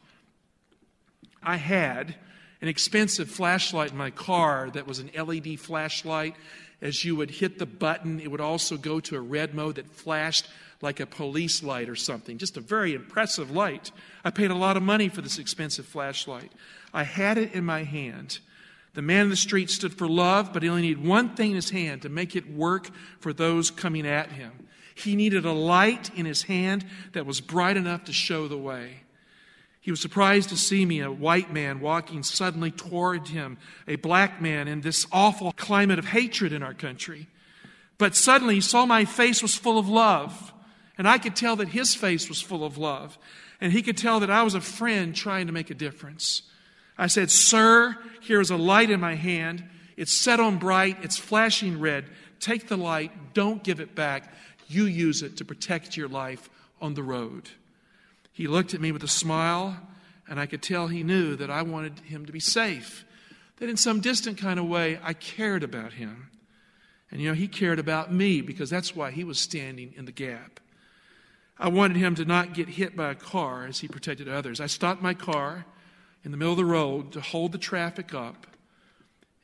I 1.42 1.57
had 1.57 2.14
an 2.61 2.69
expensive 2.69 3.28
flashlight 3.28 3.90
in 3.90 3.97
my 3.97 4.11
car 4.11 4.71
that 4.75 4.87
was 4.87 5.00
an 5.00 5.11
LED 5.16 5.59
flashlight. 5.59 6.37
As 6.80 7.04
you 7.04 7.16
would 7.16 7.30
hit 7.30 7.59
the 7.59 7.66
button, 7.66 8.21
it 8.21 8.30
would 8.30 8.40
also 8.40 8.76
go 8.76 9.00
to 9.00 9.16
a 9.16 9.21
red 9.21 9.54
mode 9.54 9.75
that 9.75 9.90
flashed 9.90 10.49
like 10.82 11.00
a 11.00 11.06
police 11.06 11.62
light 11.62 11.88
or 11.88 11.96
something. 11.96 12.38
Just 12.38 12.56
a 12.56 12.60
very 12.60 12.94
impressive 12.94 13.50
light. 13.50 13.92
I 14.25 14.30
paid 14.30 14.50
a 14.50 14.54
lot 14.54 14.76
of 14.76 14.82
money 14.82 15.08
for 15.08 15.20
this 15.20 15.38
expensive 15.38 15.87
flashlight. 15.87 16.52
I 16.92 17.02
had 17.02 17.38
it 17.38 17.52
in 17.52 17.64
my 17.64 17.84
hand. 17.84 18.38
The 18.94 19.02
man 19.02 19.25
in 19.25 19.30
the 19.30 19.37
street 19.37 19.70
stood 19.70 19.94
for 19.94 20.08
love, 20.08 20.52
but 20.52 20.62
he 20.62 20.68
only 20.68 20.82
needed 20.82 21.04
one 21.04 21.37
thing 21.37 21.50
in 21.50 21.56
his 21.56 21.70
hand 21.70 22.02
to 22.02 22.08
make 22.08 22.34
it 22.34 22.52
work 22.52 22.90
for 23.20 23.32
those 23.32 23.70
coming 23.70 24.06
at 24.06 24.32
him. 24.32 24.52
He 24.94 25.16
needed 25.16 25.44
a 25.44 25.52
light 25.52 26.10
in 26.16 26.26
his 26.26 26.42
hand 26.42 26.84
that 27.12 27.26
was 27.26 27.40
bright 27.40 27.76
enough 27.76 28.04
to 28.04 28.12
show 28.12 28.49
the 28.49 28.58
way. 28.58 29.02
He 29.80 29.90
was 29.90 30.00
surprised 30.00 30.50
to 30.50 30.58
see 30.58 30.84
me, 30.84 31.00
a 31.00 31.10
white 31.10 31.52
man, 31.52 31.80
walking 31.80 32.22
suddenly 32.22 32.70
toward 32.70 33.28
him, 33.28 33.56
a 33.88 33.96
black 33.96 34.42
man 34.42 34.68
in 34.68 34.82
this 34.82 35.06
awful 35.10 35.52
climate 35.52 35.99
of 35.99 36.06
hatred 36.06 36.52
in 36.52 36.62
our 36.62 36.75
country. 36.75 37.28
But 37.96 38.14
suddenly 38.14 38.56
he 38.56 38.60
saw 38.60 38.84
my 38.84 39.04
face 39.04 39.40
was 39.42 39.54
full 39.54 39.78
of 39.78 39.88
love. 39.88 40.52
And 41.00 41.09
I 41.09 41.16
could 41.16 41.35
tell 41.35 41.57
that 41.57 41.69
his 41.69 41.95
face 41.95 42.28
was 42.28 42.42
full 42.42 42.62
of 42.62 42.76
love. 42.76 43.16
And 43.59 43.73
he 43.73 43.80
could 43.80 43.97
tell 43.97 44.21
that 44.21 44.30
I 44.30 44.42
was 44.42 44.54
a 44.54 44.61
friend 44.61 45.16
trying 45.16 45.47
to 45.47 45.52
make 45.52 45.71
a 45.71 45.75
difference. 45.75 46.42
I 46.99 47.07
said, 47.07 47.30
Sir, 47.30 47.97
here 48.21 48.38
is 48.38 48.50
a 48.50 48.59
light 48.59 48.90
in 48.90 49.00
my 49.00 49.14
hand. 49.14 49.64
It's 49.97 50.12
set 50.12 50.40
on 50.40 50.59
bright, 50.59 50.99
it's 51.00 51.16
flashing 51.16 51.80
red. 51.80 52.04
Take 52.38 52.69
the 52.69 52.76
light, 52.76 53.33
don't 53.33 53.64
give 53.64 53.80
it 53.80 53.95
back. 53.95 54.30
You 54.69 54.85
use 54.85 55.23
it 55.23 55.38
to 55.38 55.45
protect 55.47 55.97
your 55.97 56.07
life 56.07 56.50
on 56.83 56.92
the 56.92 57.02
road. 57.02 57.49
He 58.30 58.47
looked 58.47 58.75
at 58.75 58.83
me 58.83 58.92
with 58.92 59.02
a 59.02 59.09
smile, 59.09 59.78
and 60.28 60.38
I 60.38 60.45
could 60.45 60.61
tell 60.61 60.88
he 60.88 61.02
knew 61.02 61.35
that 61.37 61.49
I 61.49 61.62
wanted 61.62 62.00
him 62.00 62.26
to 62.26 62.33
be 62.33 62.40
safe, 62.40 63.07
that 63.57 63.71
in 63.71 63.78
some 63.78 64.00
distant 64.00 64.37
kind 64.37 64.61
of 64.61 64.66
way 64.66 65.00
I 65.02 65.14
cared 65.14 65.62
about 65.62 65.95
him. 65.95 66.28
And 67.11 67.23
you 67.23 67.28
know, 67.30 67.35
he 67.35 67.49
cared 67.49 67.78
about 67.78 68.12
me 68.12 68.42
because 68.42 68.69
that's 68.69 68.95
why 68.95 69.12
he 69.12 69.25
was 69.25 69.38
standing 69.38 69.95
in 69.97 70.04
the 70.04 70.12
gap. 70.12 70.61
I 71.61 71.69
wanted 71.69 71.99
him 71.99 72.14
to 72.14 72.25
not 72.25 72.55
get 72.55 72.71
hit 72.71 72.97
by 72.97 73.11
a 73.11 73.14
car 73.14 73.67
as 73.67 73.81
he 73.81 73.87
protected 73.87 74.31
others. 74.31 74.62
I 74.62 74.67
stopped 74.67 75.02
my 75.02 75.12
car 75.12 75.67
in 76.25 76.31
the 76.31 76.38
middle 76.38 76.55
of 76.55 76.57
the 76.57 76.64
road 76.64 77.12
to 77.12 77.21
hold 77.21 77.52
the 77.52 77.59
traffic 77.59 78.14
up, 78.14 78.47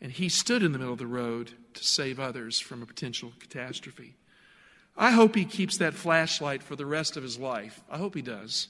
and 0.01 0.11
he 0.11 0.31
stood 0.31 0.63
in 0.63 0.73
the 0.73 0.79
middle 0.79 0.95
of 0.95 0.99
the 0.99 1.07
road 1.07 1.53
to 1.75 1.85
save 1.85 2.19
others 2.19 2.59
from 2.59 2.83
a 2.83 2.87
potential 2.87 3.33
catastrophe. 3.39 4.15
I 4.97 5.11
hope 5.11 5.35
he 5.35 5.45
keeps 5.45 5.77
that 5.77 5.93
flashlight 5.93 6.63
for 6.63 6.75
the 6.75 6.87
rest 6.87 7.19
of 7.19 7.23
his 7.23 7.39
life. 7.39 7.83
I 7.91 7.99
hope 7.99 8.15
he 8.15 8.23
does. 8.23 8.69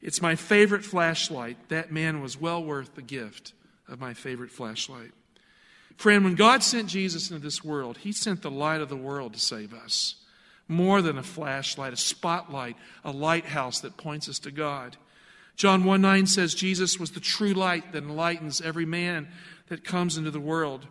It's 0.00 0.22
my 0.22 0.36
favorite 0.36 0.84
flashlight. 0.84 1.70
That 1.70 1.90
man 1.90 2.20
was 2.20 2.40
well 2.40 2.62
worth 2.62 2.94
the 2.94 3.02
gift 3.02 3.52
of 3.88 3.98
my 3.98 4.14
favorite 4.14 4.52
flashlight. 4.52 5.10
Friend, 5.96 6.22
when 6.22 6.36
God 6.36 6.62
sent 6.62 6.88
Jesus 6.88 7.30
into 7.30 7.42
this 7.42 7.64
world, 7.64 7.98
he 7.98 8.12
sent 8.12 8.42
the 8.42 8.50
light 8.50 8.80
of 8.80 8.88
the 8.88 8.96
world 8.96 9.34
to 9.34 9.40
save 9.40 9.74
us 9.74 10.19
more 10.70 11.02
than 11.02 11.18
a 11.18 11.22
flashlight, 11.22 11.92
a 11.92 11.96
spotlight, 11.96 12.76
a 13.04 13.10
lighthouse 13.10 13.80
that 13.80 13.96
points 13.96 14.28
us 14.28 14.38
to 14.40 14.50
God. 14.50 14.96
John 15.56 15.84
1 15.84 16.00
9 16.00 16.26
says 16.26 16.54
Jesus 16.54 16.98
was 16.98 17.10
the 17.10 17.20
true 17.20 17.52
light 17.52 17.92
that 17.92 18.02
enlightens 18.02 18.60
every 18.60 18.86
man 18.86 19.28
that 19.68 19.84
comes 19.84 20.16
into 20.16 20.30
the 20.30 20.40
world. 20.40 20.86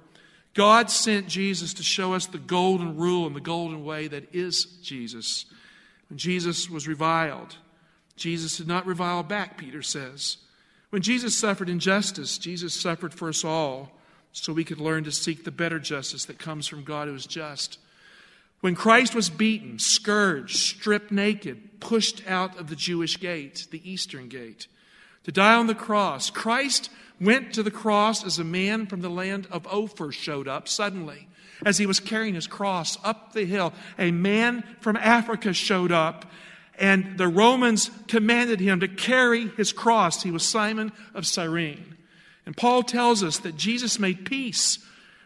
God 0.54 0.90
sent 0.92 1.28
Jesus 1.28 1.74
to 1.76 1.84
show 1.84 2.14
us 2.14 2.26
the 2.26 2.38
golden 2.38 2.98
rule 2.98 3.26
and 3.26 3.36
the 3.36 3.42
golden 3.42 3.86
way 3.86 4.08
that 4.08 4.34
is 4.34 4.66
Jesus. 4.84 5.46
When 6.10 6.18
Jesus 6.18 6.70
was 6.70 6.88
reviled, 6.88 7.56
Jesus 8.16 8.58
did 8.58 8.68
not 8.68 8.86
revile 8.86 9.24
back, 9.24 9.58
Peter 9.58 9.82
says. 9.82 10.38
When 10.90 11.02
Jesus 11.02 11.38
suffered 11.38 11.70
injustice, 11.70 12.38
Jesus 12.38 12.74
suffered 12.74 13.14
for 13.14 13.30
us 13.30 13.46
all 13.46 13.92
so 14.32 14.54
we 14.54 14.64
could 14.64 14.80
learn 14.80 15.04
to 15.04 15.12
seek 15.12 15.44
the 15.44 15.52
better 15.52 15.80
justice 15.80 16.26
that 16.26 16.40
comes 16.40 16.68
from 16.68 16.84
God 16.84 17.08
who 17.08 17.16
is 17.16 17.26
just. 17.26 17.78
When 18.62 18.76
Christ 18.76 19.16
was 19.16 19.30
beaten, 19.30 19.80
scourged, 19.80 20.58
stripped 20.58 21.12
naked, 21.12 21.80
pushed 21.80 22.28
out 22.28 22.58
of 22.58 22.70
the 22.70 22.76
Jewish 22.76 23.18
gate, 23.18 23.68
the 23.72 23.90
eastern 23.90 24.28
gate, 24.28 24.68
to 25.24 25.32
die 25.32 25.56
on 25.56 25.68
the 25.68 25.76
cross, 25.76 26.30
Christ 26.30 26.90
went 27.22 27.54
to 27.54 27.64
the 27.64 27.72
cross 27.72 28.26
as 28.26 28.40
a 28.40 28.44
man 28.44 28.86
from 28.86 29.02
the 29.02 29.10
land 29.10 29.48
of 29.52 29.68
Ophir 29.68 30.12
showed 30.12 30.48
up 30.48 30.68
suddenly. 30.68 31.28
As 31.66 31.78
he 31.78 31.86
was 31.86 32.00
carrying 32.00 32.36
his 32.36 32.48
cross 32.48 32.98
up 33.04 33.34
the 33.34 33.46
hill, 33.46 33.74
a 33.98 34.12
man 34.12 34.64
from 34.80 34.96
Africa 34.96 35.54
showed 35.54 35.92
up, 35.92 36.26
and 36.78 37.18
the 37.18 37.28
Romans 37.28 37.92
commanded 38.08 38.62
him 38.62 38.80
to 38.80 38.88
carry 38.88 39.50
his 39.50 39.74
cross. 39.74 40.24
He 40.24 40.32
was 40.32 40.44
Simon 40.44 40.94
of 41.14 41.28
Cyrene. 41.28 41.98
And 42.46 42.56
Paul 42.56 42.84
tells 42.84 43.24
us 43.24 43.40
that 43.40 43.58
Jesus 43.58 44.00
made 44.00 44.26
peace 44.26 44.80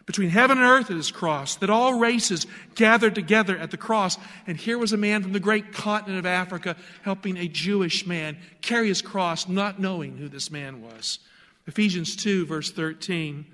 between 0.06 0.28
heaven 0.28 0.58
and 0.58 0.66
earth 0.66 0.88
his 0.88 1.10
cross, 1.10 1.56
that 1.56 1.70
all 1.70 1.98
races 1.98 2.46
gathered 2.74 3.14
together 3.14 3.56
at 3.56 3.70
the 3.70 3.76
cross. 3.76 4.18
And 4.46 4.56
here 4.56 4.78
was 4.78 4.92
a 4.92 4.98
man 4.98 5.22
from 5.22 5.32
the 5.32 5.40
great 5.40 5.72
continent 5.72 6.18
of 6.18 6.26
Africa 6.26 6.76
helping 7.02 7.36
a 7.36 7.48
Jewish 7.48 8.06
man 8.06 8.36
carry 8.60 8.88
his 8.88 9.02
cross, 9.02 9.48
not 9.48 9.80
knowing 9.80 10.16
who 10.16 10.28
this 10.28 10.50
man 10.50 10.82
was. 10.82 11.18
Ephesians 11.66 12.16
2, 12.16 12.44
verse 12.44 12.70
13, 12.70 13.46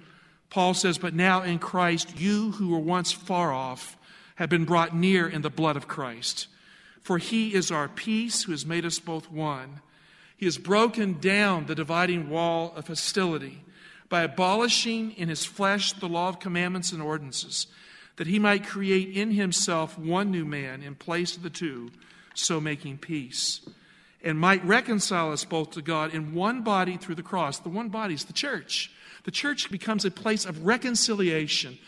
Paul 0.49 0.75
says, 0.75 0.99
But 0.99 1.15
now 1.15 1.43
in 1.43 1.61
Christ, 1.61 2.19
you 2.19 2.53
who 2.53 2.71
were 2.71 2.81
once 2.81 3.13
far 3.13 3.53
off 3.53 3.97
have 4.35 4.51
been 4.51 4.65
brought 4.65 4.95
near 4.95 5.29
in 5.29 5.43
the 5.43 5.51
blood 5.51 5.77
of 5.77 5.87
Christ. 5.87 6.49
For 7.03 7.19
he 7.19 7.55
is 7.55 7.71
our 7.71 7.89
peace 7.89 8.43
who 8.43 8.53
has 8.53 8.67
made 8.67 8.85
us 8.85 8.99
both 8.99 9.31
one. 9.31 9.81
He 10.37 10.47
has 10.47 10.59
broken 10.59 11.21
down 11.21 11.67
the 11.67 11.75
dividing 11.75 12.29
wall 12.29 12.73
of 12.75 12.89
hostility 12.89 13.63
by 14.11 14.23
abolishing 14.23 15.13
in 15.13 15.31
his 15.31 15.47
flesh 15.47 15.93
the 15.93 16.09
law 16.09 16.29
of 16.29 16.41
commandments 16.41 16.93
and 16.93 17.01
ordinances, 17.01 17.69
that 18.17 18.27
he 18.27 18.39
might 18.39 18.67
create 18.67 19.17
in 19.17 19.31
himself 19.31 19.99
one 19.99 20.31
new 20.31 20.45
man 20.45 20.83
in 20.83 20.95
place 20.95 21.37
of 21.37 21.43
the 21.43 21.49
two, 21.49 21.91
so 22.35 22.61
making 22.61 22.99
peace, 22.99 23.61
and 24.23 24.39
might 24.39 24.63
reconcile 24.65 25.33
us 25.33 25.45
both 25.45 25.71
to 25.71 25.81
God 25.81 26.13
in 26.13 26.35
one 26.35 26.63
body 26.63 26.97
through 26.97 27.15
the 27.15 27.23
cross. 27.23 27.61
The 27.61 27.71
one 27.71 27.89
body 27.89 28.13
is 28.13 28.25
the 28.25 28.35
church. 28.35 28.91
The 29.25 29.31
church 29.31 29.71
becomes 29.71 30.05
a 30.05 30.11
place 30.11 30.45
of 30.45 30.67
reconciliation, 30.67 31.79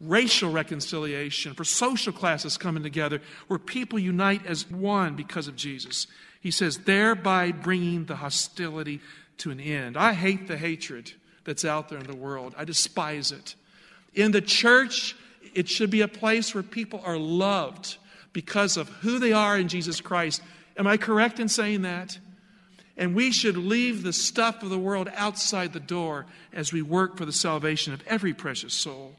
racial 0.00 0.50
reconciliation, 0.50 1.54
for 1.54 1.64
social 1.64 2.12
classes 2.12 2.56
coming 2.56 2.82
together, 2.82 3.20
where 3.48 3.58
people 3.58 3.98
unite 3.98 4.46
as 4.46 4.68
one 4.70 5.14
because 5.14 5.46
of 5.46 5.56
Jesus. 5.56 6.06
He 6.40 6.50
says, 6.50 6.78
thereby 6.78 7.52
bringing 7.52 8.06
the 8.06 8.16
hostility 8.16 9.00
to 9.38 9.50
an 9.50 9.60
end. 9.60 9.96
I 9.96 10.14
hate 10.14 10.48
the 10.48 10.56
hatred 10.56 11.12
that's 11.46 11.64
out 11.64 11.88
there 11.88 11.98
in 11.98 12.06
the 12.06 12.16
world. 12.16 12.54
I 12.58 12.64
despise 12.64 13.32
it. 13.32 13.54
In 14.14 14.32
the 14.32 14.40
church, 14.40 15.16
it 15.54 15.68
should 15.68 15.90
be 15.90 16.02
a 16.02 16.08
place 16.08 16.54
where 16.54 16.62
people 16.62 17.00
are 17.04 17.16
loved 17.16 17.96
because 18.32 18.76
of 18.76 18.88
who 18.88 19.18
they 19.18 19.32
are 19.32 19.58
in 19.58 19.68
Jesus 19.68 20.00
Christ. 20.00 20.42
Am 20.76 20.86
I 20.86 20.98
correct 20.98 21.40
in 21.40 21.48
saying 21.48 21.82
that? 21.82 22.18
And 22.98 23.14
we 23.14 23.30
should 23.30 23.56
leave 23.56 24.02
the 24.02 24.12
stuff 24.12 24.62
of 24.62 24.70
the 24.70 24.78
world 24.78 25.10
outside 25.14 25.72
the 25.72 25.80
door 25.80 26.26
as 26.52 26.72
we 26.72 26.82
work 26.82 27.16
for 27.16 27.24
the 27.24 27.32
salvation 27.32 27.92
of 27.92 28.02
every 28.06 28.34
precious 28.34 28.74
soul. 28.74 29.16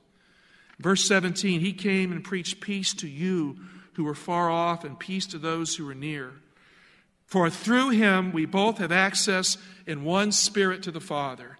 Verse 0.79 1.03
17 1.05 1.59
He 1.59 1.73
came 1.73 2.11
and 2.11 2.23
preached 2.23 2.59
peace 2.59 2.93
to 2.95 3.07
you 3.07 3.57
who 3.93 4.03
were 4.03 4.15
far 4.15 4.49
off 4.49 4.83
and 4.83 4.99
peace 4.99 5.25
to 5.27 5.37
those 5.37 5.75
who 5.75 5.85
were 5.85 5.95
near. 5.95 6.33
For 7.25 7.49
through 7.49 7.89
him 7.89 8.31
we 8.31 8.45
both 8.45 8.77
have 8.77 8.91
access 8.91 9.57
in 9.85 10.03
one 10.03 10.31
spirit 10.31 10.83
to 10.83 10.91
the 10.91 11.01
Father. 11.01 11.56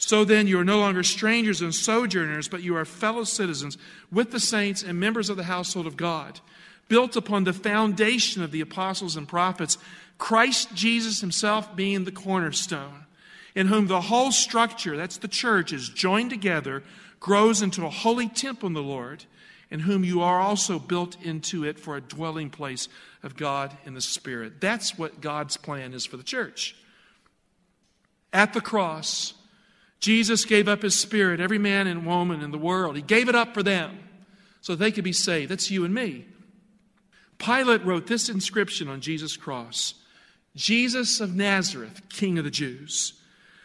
So 0.00 0.24
then, 0.24 0.46
you 0.46 0.60
are 0.60 0.64
no 0.64 0.78
longer 0.78 1.02
strangers 1.02 1.60
and 1.60 1.74
sojourners, 1.74 2.48
but 2.48 2.62
you 2.62 2.76
are 2.76 2.84
fellow 2.84 3.24
citizens 3.24 3.76
with 4.12 4.30
the 4.30 4.38
saints 4.38 4.82
and 4.82 4.98
members 4.98 5.28
of 5.28 5.36
the 5.36 5.44
household 5.44 5.88
of 5.88 5.96
God, 5.96 6.40
built 6.88 7.16
upon 7.16 7.44
the 7.44 7.52
foundation 7.52 8.42
of 8.42 8.52
the 8.52 8.60
apostles 8.60 9.16
and 9.16 9.26
prophets, 9.26 9.76
Christ 10.16 10.72
Jesus 10.72 11.20
himself 11.20 11.74
being 11.74 12.04
the 12.04 12.12
cornerstone, 12.12 13.06
in 13.54 13.66
whom 13.66 13.88
the 13.88 14.02
whole 14.02 14.30
structure, 14.30 14.96
that's 14.96 15.18
the 15.18 15.28
church, 15.28 15.72
is 15.72 15.88
joined 15.88 16.30
together, 16.30 16.84
grows 17.18 17.60
into 17.60 17.84
a 17.84 17.90
holy 17.90 18.28
temple 18.28 18.68
in 18.68 18.74
the 18.74 18.82
Lord. 18.82 19.24
in 19.70 19.80
whom 19.80 20.04
you 20.04 20.22
are 20.22 20.40
also 20.40 20.78
built 20.78 21.16
into 21.22 21.64
it 21.64 21.78
for 21.78 21.96
a 21.96 22.00
dwelling 22.00 22.50
place 22.50 22.88
of 23.22 23.36
God 23.36 23.76
in 23.84 23.94
the 23.94 24.00
Spirit. 24.00 24.60
That's 24.60 24.96
what 24.98 25.20
God's 25.20 25.56
plan 25.56 25.92
is 25.92 26.06
for 26.06 26.16
the 26.16 26.22
church. 26.22 26.74
At 28.32 28.54
the 28.54 28.60
cross, 28.60 29.34
Jesus 30.00 30.44
gave 30.44 30.68
up 30.68 30.82
his 30.82 30.94
spirit, 30.94 31.40
every 31.40 31.58
man 31.58 31.86
and 31.86 32.06
woman 32.06 32.40
in 32.40 32.50
the 32.50 32.58
world. 32.58 32.96
He 32.96 33.02
gave 33.02 33.28
it 33.28 33.34
up 33.34 33.54
for 33.54 33.62
them 33.62 33.98
so 34.60 34.74
they 34.74 34.92
could 34.92 35.04
be 35.04 35.12
saved. 35.12 35.50
That's 35.50 35.70
you 35.70 35.84
and 35.84 35.94
me. 35.94 36.26
Pilate 37.38 37.84
wrote 37.84 38.06
this 38.06 38.28
inscription 38.28 38.88
on 38.88 39.00
Jesus' 39.00 39.36
cross 39.36 39.94
Jesus 40.56 41.20
of 41.20 41.36
Nazareth, 41.36 42.02
King 42.08 42.38
of 42.38 42.44
the 42.44 42.50
Jews. 42.50 43.12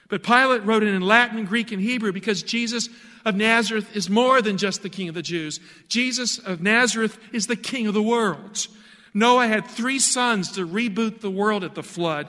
But 0.09 0.21
Pilate 0.21 0.63
wrote 0.63 0.83
it 0.83 0.93
in 0.93 1.01
Latin, 1.01 1.43
Greek, 1.45 1.71
and 1.71 1.81
Hebrew 1.81 2.11
because 2.11 2.43
Jesus 2.43 2.87
of 3.25 3.35
Nazareth 3.35 3.95
is 3.95 4.09
more 4.09 4.41
than 4.41 4.57
just 4.57 4.83
the 4.83 4.89
King 4.89 5.09
of 5.09 5.15
the 5.15 5.23
Jews. 5.23 5.59
Jesus 5.87 6.37
of 6.37 6.61
Nazareth 6.61 7.17
is 7.31 7.47
the 7.47 7.55
King 7.55 7.87
of 7.87 7.95
the 7.95 8.03
world. 8.03 8.67
Noah 9.13 9.47
had 9.47 9.65
three 9.65 9.97
sons 9.97 10.51
to 10.51 10.67
reboot 10.67 11.21
the 11.21 11.31
world 11.31 11.63
at 11.63 11.73
the 11.73 11.81
flood. 11.81 12.27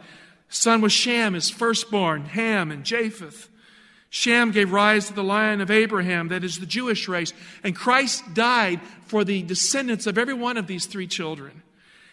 Son 0.49 0.81
was 0.81 0.93
Shem, 0.93 1.35
his 1.35 1.51
firstborn, 1.51 2.25
Ham, 2.27 2.71
and 2.71 2.85
Japheth. 2.85 3.51
Shem 4.15 4.53
gave 4.53 4.71
rise 4.71 5.09
to 5.09 5.13
the 5.13 5.25
line 5.25 5.61
of 5.61 5.73
Abraham, 5.73 6.29
that 6.29 6.45
is 6.45 6.61
the 6.61 6.67
Jewish 6.67 7.09
race. 7.09 7.33
And 7.65 7.75
Christ 7.75 8.33
died 8.33 8.81
for 9.07 9.25
the 9.25 9.43
descendants 9.43 10.07
of 10.07 10.17
every 10.17 10.35
one 10.35 10.57
of 10.57 10.69
these 10.69 10.87
three 10.87 11.09
children. 11.09 11.65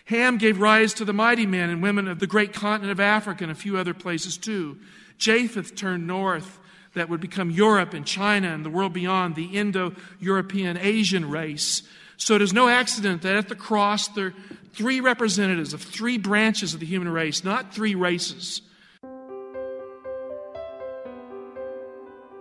Ham 0.05 0.39
gave 0.39 0.59
rise 0.59 0.95
to 0.95 1.05
the 1.05 1.13
mighty 1.13 1.45
men 1.45 1.69
and 1.69 1.83
women 1.83 2.07
of 2.07 2.17
the 2.17 2.25
great 2.25 2.53
continent 2.53 2.91
of 2.91 2.99
Africa 2.99 3.43
and 3.43 3.51
a 3.51 3.55
few 3.55 3.77
other 3.77 3.93
places 3.93 4.35
too. 4.35 4.79
Japheth 5.19 5.75
turned 5.75 6.07
north, 6.07 6.57
that 6.95 7.07
would 7.07 7.21
become 7.21 7.51
Europe 7.51 7.93
and 7.93 8.03
China 8.03 8.51
and 8.51 8.65
the 8.65 8.71
world 8.71 8.93
beyond, 8.93 9.35
the 9.35 9.55
Indo 9.55 9.93
European 10.19 10.77
Asian 10.77 11.29
race. 11.29 11.83
So 12.17 12.33
it 12.33 12.41
is 12.41 12.51
no 12.51 12.67
accident 12.67 13.21
that 13.21 13.35
at 13.35 13.47
the 13.47 13.55
cross 13.55 14.07
there 14.07 14.25
are 14.25 14.33
three 14.73 15.01
representatives 15.01 15.71
of 15.71 15.83
three 15.83 16.17
branches 16.17 16.73
of 16.73 16.79
the 16.79 16.87
human 16.87 17.09
race, 17.09 17.43
not 17.43 17.75
three 17.75 17.93
races. 17.93 18.63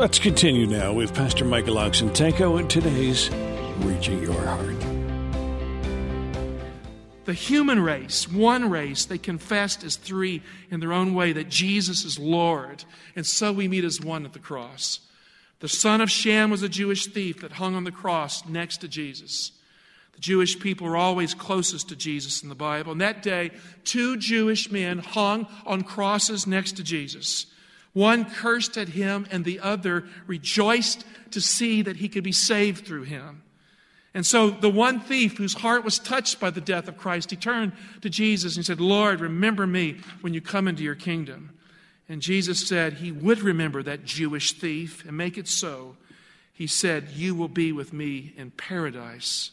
Let's 0.00 0.18
continue 0.18 0.66
now 0.66 0.94
with 0.94 1.14
Pastor 1.14 1.44
Michael 1.44 1.74
Oxentenko 1.74 2.58
and 2.58 2.70
today's 2.70 3.28
Reaching 3.80 4.22
Your 4.22 4.32
Heart. 4.32 4.80
The 7.26 7.34
human 7.34 7.80
race, 7.80 8.26
one 8.26 8.70
race, 8.70 9.04
they 9.04 9.18
confessed 9.18 9.84
as 9.84 9.96
three 9.96 10.42
in 10.70 10.80
their 10.80 10.94
own 10.94 11.12
way 11.12 11.34
that 11.34 11.50
Jesus 11.50 12.02
is 12.06 12.18
Lord. 12.18 12.82
And 13.14 13.26
so 13.26 13.52
we 13.52 13.68
meet 13.68 13.84
as 13.84 14.00
one 14.00 14.24
at 14.24 14.32
the 14.32 14.38
cross. 14.38 15.00
The 15.58 15.68
son 15.68 16.00
of 16.00 16.10
Shem 16.10 16.50
was 16.50 16.62
a 16.62 16.68
Jewish 16.70 17.06
thief 17.08 17.42
that 17.42 17.52
hung 17.52 17.74
on 17.74 17.84
the 17.84 17.92
cross 17.92 18.46
next 18.46 18.78
to 18.78 18.88
Jesus. 18.88 19.52
The 20.14 20.20
Jewish 20.20 20.58
people 20.58 20.86
were 20.86 20.96
always 20.96 21.34
closest 21.34 21.90
to 21.90 21.94
Jesus 21.94 22.42
in 22.42 22.48
the 22.48 22.54
Bible. 22.54 22.92
And 22.92 23.02
that 23.02 23.22
day, 23.22 23.50
two 23.84 24.16
Jewish 24.16 24.70
men 24.70 25.00
hung 25.00 25.46
on 25.66 25.82
crosses 25.82 26.46
next 26.46 26.78
to 26.78 26.82
Jesus. 26.82 27.44
One 27.92 28.24
cursed 28.24 28.76
at 28.76 28.90
him, 28.90 29.26
and 29.30 29.44
the 29.44 29.60
other 29.60 30.04
rejoiced 30.26 31.04
to 31.32 31.40
see 31.40 31.82
that 31.82 31.96
he 31.96 32.08
could 32.08 32.24
be 32.24 32.32
saved 32.32 32.86
through 32.86 33.04
him. 33.04 33.42
And 34.12 34.26
so 34.26 34.50
the 34.50 34.70
one 34.70 35.00
thief 35.00 35.38
whose 35.38 35.54
heart 35.54 35.84
was 35.84 35.98
touched 35.98 36.40
by 36.40 36.50
the 36.50 36.60
death 36.60 36.88
of 36.88 36.96
Christ, 36.96 37.30
he 37.30 37.36
turned 37.36 37.72
to 38.00 38.10
Jesus 38.10 38.56
and 38.56 38.66
said, 38.66 38.80
Lord, 38.80 39.20
remember 39.20 39.66
me 39.66 39.98
when 40.20 40.34
you 40.34 40.40
come 40.40 40.66
into 40.66 40.82
your 40.82 40.96
kingdom. 40.96 41.50
And 42.08 42.20
Jesus 42.20 42.66
said 42.66 42.94
he 42.94 43.12
would 43.12 43.40
remember 43.40 43.84
that 43.84 44.04
Jewish 44.04 44.52
thief 44.52 45.04
and 45.06 45.16
make 45.16 45.38
it 45.38 45.46
so. 45.46 45.96
He 46.52 46.66
said, 46.66 47.10
You 47.10 47.36
will 47.36 47.48
be 47.48 47.70
with 47.70 47.92
me 47.92 48.34
in 48.36 48.50
paradise. 48.50 49.52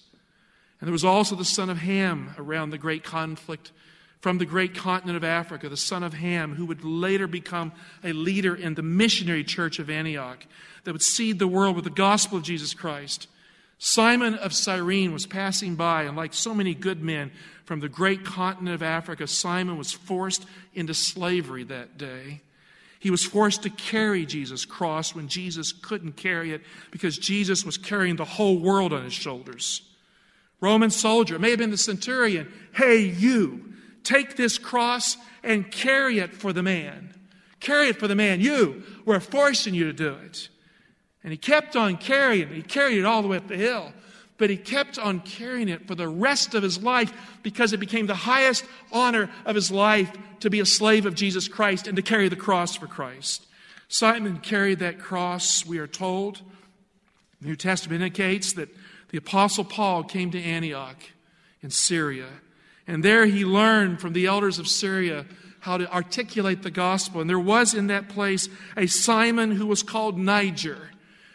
And 0.80 0.88
there 0.88 0.94
was 0.94 1.06
also 1.06 1.36
the 1.36 1.46
son 1.46 1.70
of 1.70 1.78
Ham 1.78 2.34
around 2.38 2.72
the 2.72 2.80
great 2.80 3.04
conflict 3.04 3.72
from 4.22 4.38
the 4.38 4.46
great 4.46 4.76
continent 4.76 5.18
of 5.18 5.24
Africa, 5.24 5.70
the 5.70 5.78
son 5.78 6.04
of 6.04 6.14
Ham, 6.14 6.56
who 6.56 6.66
would 6.66 6.84
later 6.84 7.28
become 7.28 7.72
a 8.04 8.14
leader 8.14 8.56
in 8.56 8.74
the 8.74 8.82
missionary 8.82 9.44
church 9.44 9.80
of 9.80 9.90
Antioch 9.90 10.46
that 10.84 10.92
would 10.92 11.02
seed 11.02 11.40
the 11.40 11.48
world 11.48 11.76
with 11.76 11.84
the 11.84 11.92
gospel 11.92 12.38
of 12.38 12.44
Jesus 12.44 12.74
Christ. 12.74 13.28
Simon 13.78 14.34
of 14.36 14.54
Cyrene 14.54 15.14
was 15.14 15.28
passing 15.28 15.76
by, 15.76 16.04
and 16.04 16.18
like 16.18 16.34
so 16.34 16.54
many 16.54 16.74
good 16.74 17.02
men 17.02 17.32
from 17.66 17.80
the 17.80 17.90
great 17.90 18.26
continent 18.26 18.74
of 18.74 18.82
Africa, 18.82 19.28
Simon 19.28 19.78
was 19.78 19.92
forced 19.92 20.46
into 20.74 20.94
slavery 20.94 21.64
that 21.66 21.98
day. 21.98 22.42
He 23.00 23.12
was 23.12 23.24
forced 23.24 23.64
to 23.64 23.70
carry 23.70 24.26
Jesus' 24.26 24.66
cross 24.66 25.14
when 25.14 25.28
Jesus 25.28 25.72
couldn't 25.72 26.14
carry 26.14 26.54
it 26.54 26.62
because 26.90 27.18
Jesus 27.18 27.64
was 27.64 27.78
carrying 27.78 28.16
the 28.16 28.26
whole 28.26 28.58
world 28.58 28.94
on 28.94 29.04
his 29.04 29.14
shoulders. 29.14 29.82
Roman 30.60 30.90
soldier, 30.90 31.36
it 31.36 31.42
may 31.42 31.52
have 31.52 31.60
been 31.60 31.70
the 31.70 31.78
centurion, 31.78 32.52
hey, 32.74 33.00
you, 33.02 33.74
Take 34.08 34.38
this 34.38 34.58
cross 34.58 35.18
and 35.44 35.70
carry 35.70 36.20
it 36.20 36.32
for 36.34 36.54
the 36.54 36.64
man. 36.64 37.14
Carry 37.60 37.90
it 37.90 38.00
for 38.00 38.08
the 38.08 38.16
man. 38.16 38.40
You, 38.40 38.84
we're 39.04 39.20
forcing 39.20 39.74
you 39.74 39.84
to 39.84 39.92
do 39.92 40.16
it. 40.24 40.48
And 41.26 41.32
he 41.34 41.38
kept 41.38 41.76
on 41.76 41.98
carrying 41.98 42.48
it. 42.48 42.56
He 42.56 42.62
carried 42.62 43.00
it 43.00 43.06
all 43.06 43.22
the 43.22 43.28
way 43.28 43.36
up 43.36 43.50
the 43.50 43.58
hill. 43.58 43.92
But 44.38 44.50
he 44.50 44.56
kept 44.56 44.98
on 44.98 45.20
carrying 45.20 45.68
it 45.68 45.88
for 45.88 45.96
the 45.96 46.08
rest 46.08 46.56
of 46.56 46.64
his 46.64 46.82
life 46.82 47.12
because 47.44 47.74
it 47.74 47.82
became 47.82 48.08
the 48.08 48.16
highest 48.16 48.64
honor 48.94 49.30
of 49.46 49.56
his 49.56 49.72
life 49.72 50.10
to 50.40 50.50
be 50.50 50.62
a 50.62 50.66
slave 50.66 51.06
of 51.06 51.14
Jesus 51.14 51.50
Christ 51.50 51.86
and 51.86 51.98
to 51.98 52.02
carry 52.02 52.30
the 52.30 52.38
cross 52.38 52.78
for 52.78 52.88
Christ. 52.88 53.46
Simon 53.90 54.38
carried 54.38 54.80
that 54.80 55.00
cross, 55.00 55.66
we 55.66 55.80
are 55.80 55.88
told. 55.88 56.42
The 57.42 57.48
New 57.50 57.58
Testament 57.58 58.02
indicates 58.02 58.54
that 58.54 58.70
the 59.10 59.18
Apostle 59.18 59.66
Paul 59.66 60.06
came 60.06 60.32
to 60.32 60.42
Antioch 60.42 61.04
in 61.62 61.72
Syria 61.72 62.28
and 62.88 63.04
there 63.04 63.26
he 63.26 63.44
learned 63.44 64.00
from 64.00 64.14
the 64.14 64.26
elders 64.26 64.60
of 64.60 64.68
Syria 64.68 65.26
how 65.60 65.78
to 65.78 65.92
articulate 65.92 66.64
the 66.64 66.72
gospel. 66.72 67.20
And 67.20 67.30
there 67.30 67.38
was 67.38 67.74
in 67.74 67.88
that 67.88 68.08
place 68.08 68.48
a 68.78 68.88
Simon 68.88 69.52
who 69.52 69.68
was 69.68 69.84
called 69.84 70.18
Niger. 70.18 70.92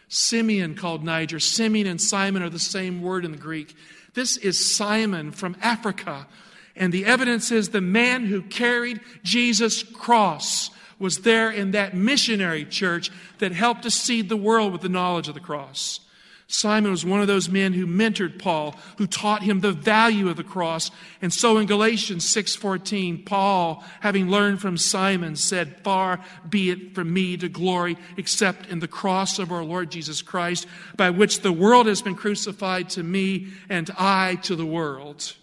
Simeon 0.08 0.74
called 0.74 1.04
Niger. 1.04 1.38
Simeon 1.38 1.86
and 1.86 2.00
Simon 2.00 2.42
are 2.42 2.50
the 2.50 2.58
same 2.58 3.02
word 3.02 3.24
in 3.24 3.32
the 3.32 3.38
Greek. 3.38 3.76
This 4.14 4.38
is 4.38 4.74
Simon 4.74 5.32
from 5.32 5.56
Africa. 5.60 6.26
And 6.74 6.92
the 6.92 7.04
evidence 7.04 7.50
is 7.50 7.68
the 7.68 7.82
man 7.82 8.24
who 8.24 8.40
carried 8.42 9.00
Jesus' 9.22 9.82
cross 9.82 10.70
was 10.98 11.18
there 11.18 11.50
in 11.50 11.72
that 11.72 11.94
missionary 11.94 12.64
church 12.64 13.10
that 13.38 13.52
helped 13.52 13.82
to 13.82 13.90
seed 13.90 14.28
the 14.28 14.36
world 14.36 14.72
with 14.72 14.80
the 14.80 14.88
knowledge 14.88 15.28
of 15.28 15.34
the 15.34 15.40
cross. 15.40 16.00
Simon 16.48 16.90
was 16.90 17.04
one 17.04 17.20
of 17.20 17.26
those 17.26 17.48
men 17.48 17.72
who 17.72 17.86
mentored 17.86 18.38
Paul, 18.38 18.76
who 18.98 19.06
taught 19.06 19.42
him 19.42 19.60
the 19.60 19.72
value 19.72 20.28
of 20.28 20.36
the 20.36 20.44
cross. 20.44 20.90
And 21.22 21.32
so 21.32 21.56
in 21.56 21.66
Galatians 21.66 22.28
6:14, 22.28 23.24
Paul, 23.24 23.82
having 24.00 24.28
learned 24.28 24.60
from 24.60 24.76
Simon, 24.76 25.36
said, 25.36 25.82
"Far 25.82 26.20
be 26.48 26.70
it 26.70 26.94
from 26.94 27.12
me 27.12 27.36
to 27.38 27.48
glory 27.48 27.96
except 28.16 28.68
in 28.68 28.80
the 28.80 28.88
cross 28.88 29.38
of 29.38 29.50
our 29.50 29.64
Lord 29.64 29.90
Jesus 29.90 30.20
Christ, 30.20 30.66
by 30.96 31.10
which 31.10 31.40
the 31.40 31.52
world 31.52 31.86
has 31.86 32.02
been 32.02 32.14
crucified 32.14 32.90
to 32.90 33.02
me 33.02 33.48
and 33.68 33.90
I 33.98 34.36
to 34.42 34.54
the 34.54 34.66
world." 34.66 35.34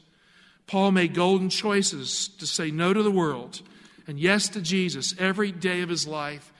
Paul 0.67 0.91
made 0.91 1.15
golden 1.15 1.49
choices 1.49 2.29
to 2.37 2.45
say 2.45 2.69
no 2.69 2.93
to 2.93 3.01
the 3.01 3.09
world 3.09 3.61
and 4.05 4.19
yes 4.19 4.47
to 4.49 4.61
Jesus 4.61 5.15
every 5.17 5.51
day 5.51 5.81
of 5.81 5.89
his 5.89 6.05
life 6.05 6.51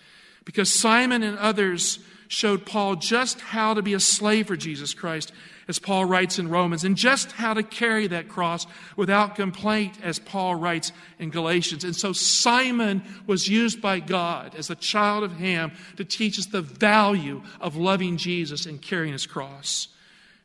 because 0.45 0.73
Simon 0.73 1.21
and 1.21 1.37
others 1.37 1.99
showed 2.29 2.63
Paul 2.63 2.95
just 2.95 3.41
how 3.41 3.73
to 3.73 3.81
be 3.81 3.95
a 3.95 3.99
slave 3.99 4.47
for 4.47 4.55
Jesus 4.55 4.93
Christ, 4.93 5.33
as 5.67 5.79
Paul 5.79 6.05
writes 6.05 6.39
in 6.39 6.47
Romans, 6.47 6.83
and 6.83 6.95
just 6.95 7.31
how 7.33 7.55
to 7.55 7.63
carry 7.63 8.05
that 8.07 8.29
cross 8.29 8.67
without 8.95 9.35
complaint, 9.35 9.95
as 10.01 10.19
Paul 10.19 10.55
writes 10.55 10.91
in 11.17 11.31
Galatians. 11.31 11.83
And 11.83 11.95
so 11.95 12.13
Simon 12.13 13.03
was 13.25 13.47
used 13.47 13.81
by 13.81 13.99
God 13.99 14.53
as 14.55 14.69
a 14.69 14.75
child 14.75 15.23
of 15.23 15.33
Ham 15.33 15.71
to 15.97 16.05
teach 16.05 16.37
us 16.39 16.45
the 16.45 16.61
value 16.61 17.41
of 17.59 17.75
loving 17.75 18.15
Jesus 18.15 18.67
and 18.67 18.81
carrying 18.81 19.13
his 19.13 19.25
cross. 19.27 19.87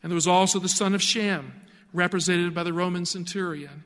And 0.02 0.10
there 0.10 0.16
was 0.16 0.26
also 0.26 0.58
the 0.58 0.68
son 0.68 0.94
of 0.94 1.02
Shem, 1.02 1.52
represented 1.92 2.54
by 2.54 2.62
the 2.62 2.72
Roman 2.72 3.04
centurion. 3.04 3.84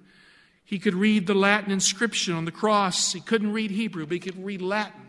He 0.65 0.79
could 0.79 0.95
read 0.95 1.27
the 1.27 1.35
Latin 1.35 1.73
inscription 1.73 2.35
on 2.35 2.45
the 2.45 2.53
cross. 2.53 3.13
He 3.13 3.21
couldn't 3.21 3.53
read 3.53 3.73
Hebrew, 3.73 4.07
but 4.07 4.15
he 4.15 4.21
could 4.21 4.45
read 4.45 4.63
Latin. 4.63 5.08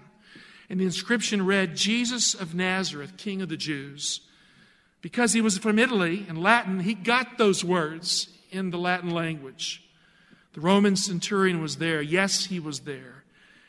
And 0.70 0.80
the 0.80 0.86
inscription 0.86 1.46
read, 1.46 1.76
Jesus 1.76 2.34
of 2.34 2.54
Nazareth, 2.54 3.18
King 3.18 3.42
of 3.42 3.50
the 3.50 3.58
Jews. 3.58 4.22
Because 5.02 5.34
he 5.34 5.42
was 5.42 5.58
from 5.58 5.80
Italy 5.80 6.26
and 6.28 6.42
Latin, 6.42 6.82
he 6.82 6.94
got 6.94 7.38
those 7.38 7.64
words. 7.64 8.30
in 8.52 8.72
the 8.72 8.78
Latin 8.78 9.12
language. 9.12 9.84
The 10.54 10.62
Roman 10.62 10.96
centurion 10.96 11.62
was 11.62 11.78
there. 11.78 12.02
Yes, 12.02 12.46
he 12.46 12.60
was 12.60 12.82
there. 12.82 13.24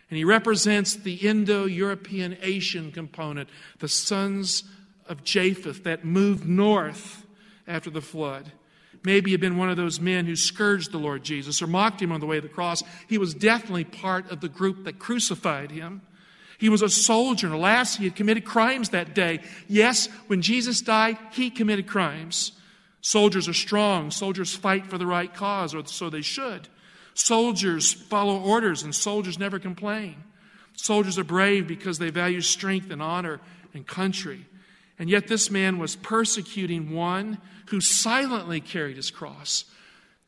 And 0.08 0.16
he 0.16 0.24
represents 0.24 0.96
the 0.96 1.14
Indo 1.14 1.66
European 1.66 2.36
Asian 2.42 2.90
component, 2.90 3.48
the 3.78 3.88
sons 3.88 4.64
of 5.06 5.22
Japheth 5.22 5.84
that 5.84 6.04
moved 6.04 6.46
north 6.46 7.26
after 7.66 7.90
the 7.90 8.00
flood. 8.00 8.52
Maybe 9.04 9.30
he 9.30 9.32
had 9.32 9.40
been 9.40 9.56
one 9.56 9.70
of 9.70 9.76
those 9.76 10.00
men 10.00 10.26
who 10.26 10.36
scourged 10.36 10.90
the 10.90 10.98
Lord 10.98 11.22
Jesus 11.22 11.62
or 11.62 11.66
mocked 11.66 12.02
him 12.02 12.12
on 12.12 12.20
the 12.20 12.26
way 12.26 12.36
to 12.36 12.42
the 12.46 12.52
cross. 12.52 12.82
He 13.08 13.18
was 13.18 13.34
definitely 13.34 13.84
part 13.84 14.30
of 14.30 14.40
the 14.40 14.48
group 14.48 14.84
that 14.84 14.98
crucified 14.98 15.70
him. 15.70 16.02
He 16.60 16.68
was 16.68 16.82
a 16.82 16.90
soldier, 16.90 17.46
and 17.46 17.56
alas, 17.56 17.96
he 17.96 18.04
had 18.04 18.14
committed 18.14 18.44
crimes 18.44 18.90
that 18.90 19.14
day. 19.14 19.40
Yes, 19.66 20.08
when 20.26 20.42
Jesus 20.42 20.82
died, 20.82 21.16
he 21.32 21.48
committed 21.48 21.86
crimes. 21.86 22.52
Soldiers 23.00 23.48
are 23.48 23.54
strong. 23.54 24.10
Soldiers 24.10 24.54
fight 24.54 24.86
for 24.86 24.98
the 24.98 25.06
right 25.06 25.32
cause, 25.32 25.74
or 25.74 25.86
so 25.86 26.10
they 26.10 26.20
should. 26.20 26.68
Soldiers 27.14 27.94
follow 27.94 28.38
orders, 28.38 28.82
and 28.82 28.94
soldiers 28.94 29.38
never 29.38 29.58
complain. 29.58 30.16
Soldiers 30.74 31.18
are 31.18 31.24
brave 31.24 31.66
because 31.66 31.98
they 31.98 32.10
value 32.10 32.42
strength 32.42 32.90
and 32.90 33.00
honor 33.00 33.40
and 33.72 33.86
country. 33.86 34.44
And 34.98 35.08
yet, 35.08 35.28
this 35.28 35.50
man 35.50 35.78
was 35.78 35.96
persecuting 35.96 36.90
one 36.90 37.38
who 37.68 37.80
silently 37.80 38.60
carried 38.60 38.96
his 38.96 39.10
cross. 39.10 39.64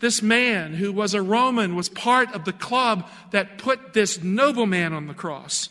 This 0.01 0.23
man, 0.23 0.73
who 0.73 0.93
was 0.93 1.13
a 1.13 1.21
Roman, 1.21 1.77
was 1.77 1.91
part 1.91 2.35
of 2.35 2.47
the 2.47 2.55
club 2.55 3.07
that 3.33 3.59
put 3.59 3.93
this 3.93 4.23
nobleman 4.23 4.95
on 4.95 5.09
the 5.09 5.15
cross. 5.15 5.69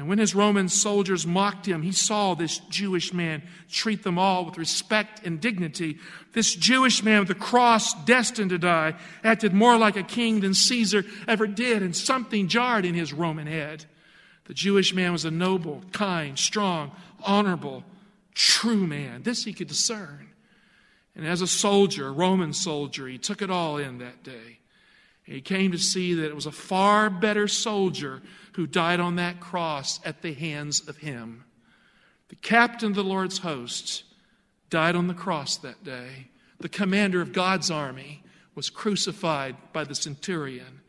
And 0.00 0.08
when 0.08 0.16
his 0.16 0.34
Roman 0.34 0.70
soldiers 0.70 1.26
mocked 1.26 1.68
him, 1.68 1.82
he 1.82 1.92
saw 1.92 2.32
this 2.32 2.56
Jewish 2.70 3.12
man 3.12 3.42
treat 3.70 4.02
them 4.02 4.18
all 4.18 4.46
with 4.46 4.56
respect 4.56 5.26
and 5.26 5.38
dignity. 5.38 5.98
This 6.32 6.54
Jewish 6.54 7.02
man 7.02 7.20
with 7.20 7.28
a 7.28 7.34
cross 7.34 7.92
destined 8.04 8.48
to 8.48 8.56
die 8.56 8.94
acted 9.22 9.52
more 9.52 9.76
like 9.76 9.96
a 9.96 10.02
king 10.02 10.40
than 10.40 10.54
Caesar 10.54 11.04
ever 11.28 11.46
did, 11.46 11.82
and 11.82 11.94
something 11.94 12.48
jarred 12.48 12.86
in 12.86 12.94
his 12.94 13.12
Roman 13.12 13.46
head. 13.46 13.84
The 14.46 14.54
Jewish 14.54 14.94
man 14.94 15.12
was 15.12 15.26
a 15.26 15.30
noble, 15.30 15.82
kind, 15.92 16.38
strong, 16.38 16.92
honorable, 17.22 17.84
true 18.32 18.86
man. 18.86 19.22
This 19.22 19.44
he 19.44 19.52
could 19.52 19.68
discern. 19.68 20.30
And 21.14 21.26
as 21.26 21.42
a 21.42 21.46
soldier, 21.46 22.08
a 22.08 22.12
Roman 22.12 22.54
soldier, 22.54 23.06
he 23.06 23.18
took 23.18 23.42
it 23.42 23.50
all 23.50 23.76
in 23.76 23.98
that 23.98 24.22
day. 24.22 24.60
He 25.30 25.40
came 25.40 25.70
to 25.70 25.78
see 25.78 26.14
that 26.14 26.26
it 26.26 26.34
was 26.34 26.46
a 26.46 26.52
far 26.52 27.08
better 27.08 27.46
soldier 27.46 28.20
who 28.54 28.66
died 28.66 28.98
on 28.98 29.14
that 29.16 29.38
cross 29.38 30.00
at 30.04 30.22
the 30.22 30.34
hands 30.34 30.86
of 30.88 30.98
him. 30.98 31.44
The 32.30 32.36
captain 32.36 32.90
of 32.90 32.96
the 32.96 33.04
Lord's 33.04 33.38
hosts 33.38 34.02
died 34.70 34.96
on 34.96 35.06
the 35.06 35.14
cross 35.14 35.56
that 35.58 35.84
day. 35.84 36.28
The 36.58 36.68
commander 36.68 37.20
of 37.20 37.32
God's 37.32 37.70
army 37.70 38.24
was 38.56 38.70
crucified 38.70 39.56
by 39.72 39.84
the 39.84 39.94
centurion. 39.94 40.80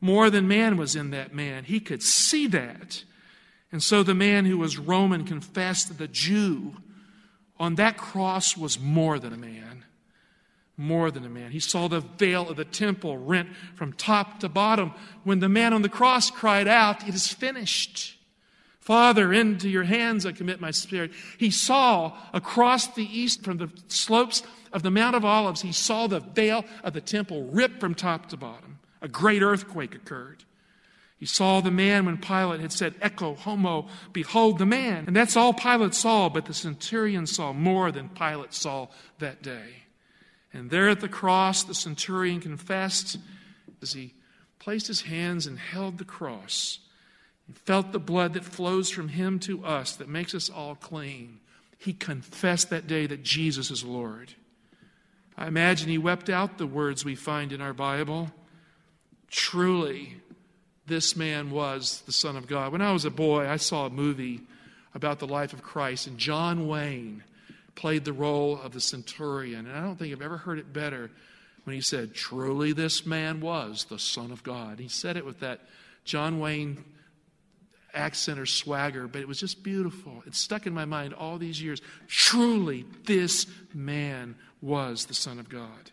More 0.00 0.30
than 0.30 0.48
man 0.48 0.78
was 0.78 0.96
in 0.96 1.10
that 1.10 1.34
man. 1.34 1.64
He 1.64 1.78
could 1.78 2.02
see 2.02 2.46
that. 2.46 3.04
And 3.70 3.82
so 3.82 4.02
the 4.02 4.14
man 4.14 4.46
who 4.46 4.56
was 4.56 4.78
Roman 4.78 5.24
confessed 5.24 5.88
that 5.88 5.98
the 5.98 6.08
Jew 6.08 6.76
on 7.60 7.74
that 7.74 7.98
cross 7.98 8.56
was 8.56 8.80
more 8.80 9.18
than 9.18 9.34
a 9.34 9.38
man. 9.38 9.84
More 10.80 11.10
than 11.10 11.26
a 11.26 11.28
man. 11.28 11.50
He 11.50 11.60
saw 11.60 11.88
the 11.88 12.00
veil 12.00 12.48
of 12.48 12.56
the 12.56 12.64
temple 12.64 13.18
rent 13.18 13.48
from 13.74 13.92
top 13.92 14.40
to 14.40 14.48
bottom 14.48 14.94
when 15.24 15.40
the 15.40 15.48
man 15.48 15.74
on 15.74 15.82
the 15.82 15.88
cross 15.88 16.30
cried 16.30 16.68
out, 16.68 17.06
It 17.06 17.14
is 17.14 17.28
finished. 17.28 18.16
Father, 18.80 19.34
into 19.34 19.68
your 19.68 19.82
hands 19.82 20.24
I 20.24 20.32
commit 20.32 20.60
my 20.60 20.70
spirit. 20.70 21.10
He 21.36 21.50
saw 21.50 22.16
across 22.32 22.86
the 22.86 23.04
east 23.04 23.42
from 23.42 23.58
the 23.58 23.70
slopes 23.88 24.42
of 24.72 24.82
the 24.82 24.90
Mount 24.90 25.16
of 25.16 25.24
Olives, 25.24 25.62
he 25.62 25.72
saw 25.72 26.06
the 26.06 26.20
veil 26.20 26.64
of 26.84 26.92
the 26.92 27.00
temple 27.00 27.44
ripped 27.44 27.80
from 27.80 27.94
top 27.94 28.28
to 28.28 28.36
bottom. 28.36 28.78
A 29.02 29.08
great 29.08 29.42
earthquake 29.42 29.94
occurred. 29.94 30.44
He 31.18 31.26
saw 31.26 31.60
the 31.60 31.70
man 31.70 32.06
when 32.06 32.18
Pilate 32.18 32.60
had 32.60 32.72
said, 32.72 32.94
Ecce, 33.00 33.38
homo, 33.38 33.88
behold 34.12 34.58
the 34.58 34.66
man. 34.66 35.04
And 35.06 35.16
that's 35.16 35.36
all 35.36 35.52
Pilate 35.52 35.94
saw, 35.94 36.28
but 36.28 36.44
the 36.44 36.54
centurion 36.54 37.26
saw 37.26 37.52
more 37.52 37.90
than 37.90 38.08
Pilate 38.08 38.54
saw 38.54 38.88
that 39.18 39.42
day. 39.42 39.87
And 40.52 40.70
there 40.70 40.88
at 40.88 41.00
the 41.00 41.08
cross, 41.08 41.62
the 41.62 41.74
centurion 41.74 42.40
confessed 42.40 43.18
as 43.82 43.92
he 43.92 44.14
placed 44.58 44.86
his 44.86 45.02
hands 45.02 45.46
and 45.46 45.58
held 45.58 45.98
the 45.98 46.04
cross. 46.04 46.80
and 47.46 47.56
felt 47.56 47.92
the 47.92 47.98
blood 47.98 48.34
that 48.34 48.44
flows 48.44 48.90
from 48.90 49.08
him 49.08 49.38
to 49.40 49.64
us 49.64 49.96
that 49.96 50.08
makes 50.08 50.34
us 50.34 50.48
all 50.48 50.74
clean. 50.74 51.40
He 51.78 51.92
confessed 51.92 52.70
that 52.70 52.86
day 52.86 53.06
that 53.06 53.22
Jesus 53.22 53.70
is 53.70 53.84
Lord. 53.84 54.34
I 55.36 55.46
imagine 55.46 55.88
he 55.88 55.98
wept 55.98 56.28
out 56.28 56.58
the 56.58 56.66
words 56.66 57.04
we 57.04 57.14
find 57.14 57.52
in 57.52 57.60
our 57.60 57.72
Bible. 57.72 58.30
Truly, 59.30 60.16
this 60.86 61.16
man 61.16 61.50
was 61.50 62.02
the 62.06 62.12
Son 62.12 62.36
of 62.36 62.46
God. 62.46 62.72
When 62.72 62.82
I 62.82 62.92
was 62.92 63.04
a 63.04 63.10
boy, 63.10 63.48
I 63.48 63.56
saw 63.56 63.86
a 63.86 63.90
movie 63.90 64.40
about 64.94 65.20
the 65.20 65.26
life 65.26 65.52
of 65.52 65.62
Christ, 65.62 66.06
and 66.06 66.18
John 66.18 66.66
Wayne 66.66 67.22
played 67.78 68.04
the 68.04 68.12
role 68.12 68.60
of 68.60 68.72
the 68.72 68.80
centurion. 68.80 69.68
And 69.68 69.76
I 69.76 69.80
don't 69.80 69.96
think 69.96 70.12
I've 70.12 70.20
ever 70.20 70.36
heard 70.36 70.58
it 70.58 70.72
better 70.72 71.12
when 71.62 71.76
he 71.76 71.80
said, 71.80 72.12
Truly, 72.12 72.72
this 72.72 73.06
man 73.06 73.40
was 73.40 73.84
the 73.84 74.00
Son 74.00 74.32
of 74.32 74.42
God. 74.42 74.80
He 74.80 74.88
said 74.88 75.16
it 75.16 75.24
with 75.24 75.38
that 75.40 75.60
John 76.04 76.40
Wayne 76.40 76.84
accent 77.94 78.40
or 78.40 78.46
swagger, 78.46 79.06
but 79.06 79.20
it 79.20 79.28
was 79.28 79.38
just 79.38 79.62
beautiful. 79.62 80.24
It 80.26 80.34
stuck 80.34 80.66
in 80.66 80.74
my 80.74 80.86
mind 80.86 81.14
all 81.14 81.38
these 81.38 81.62
years. 81.62 81.80
Truly, 82.08 82.84
this 83.06 83.46
man 83.72 84.34
was 84.60 85.06
the 85.06 85.14
Son 85.14 85.38
of 85.38 85.48
God. 85.48 85.92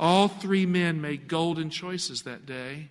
All 0.00 0.26
three 0.26 0.66
men 0.66 1.00
made 1.00 1.28
golden 1.28 1.70
choices 1.70 2.22
that 2.22 2.44
day 2.44 2.88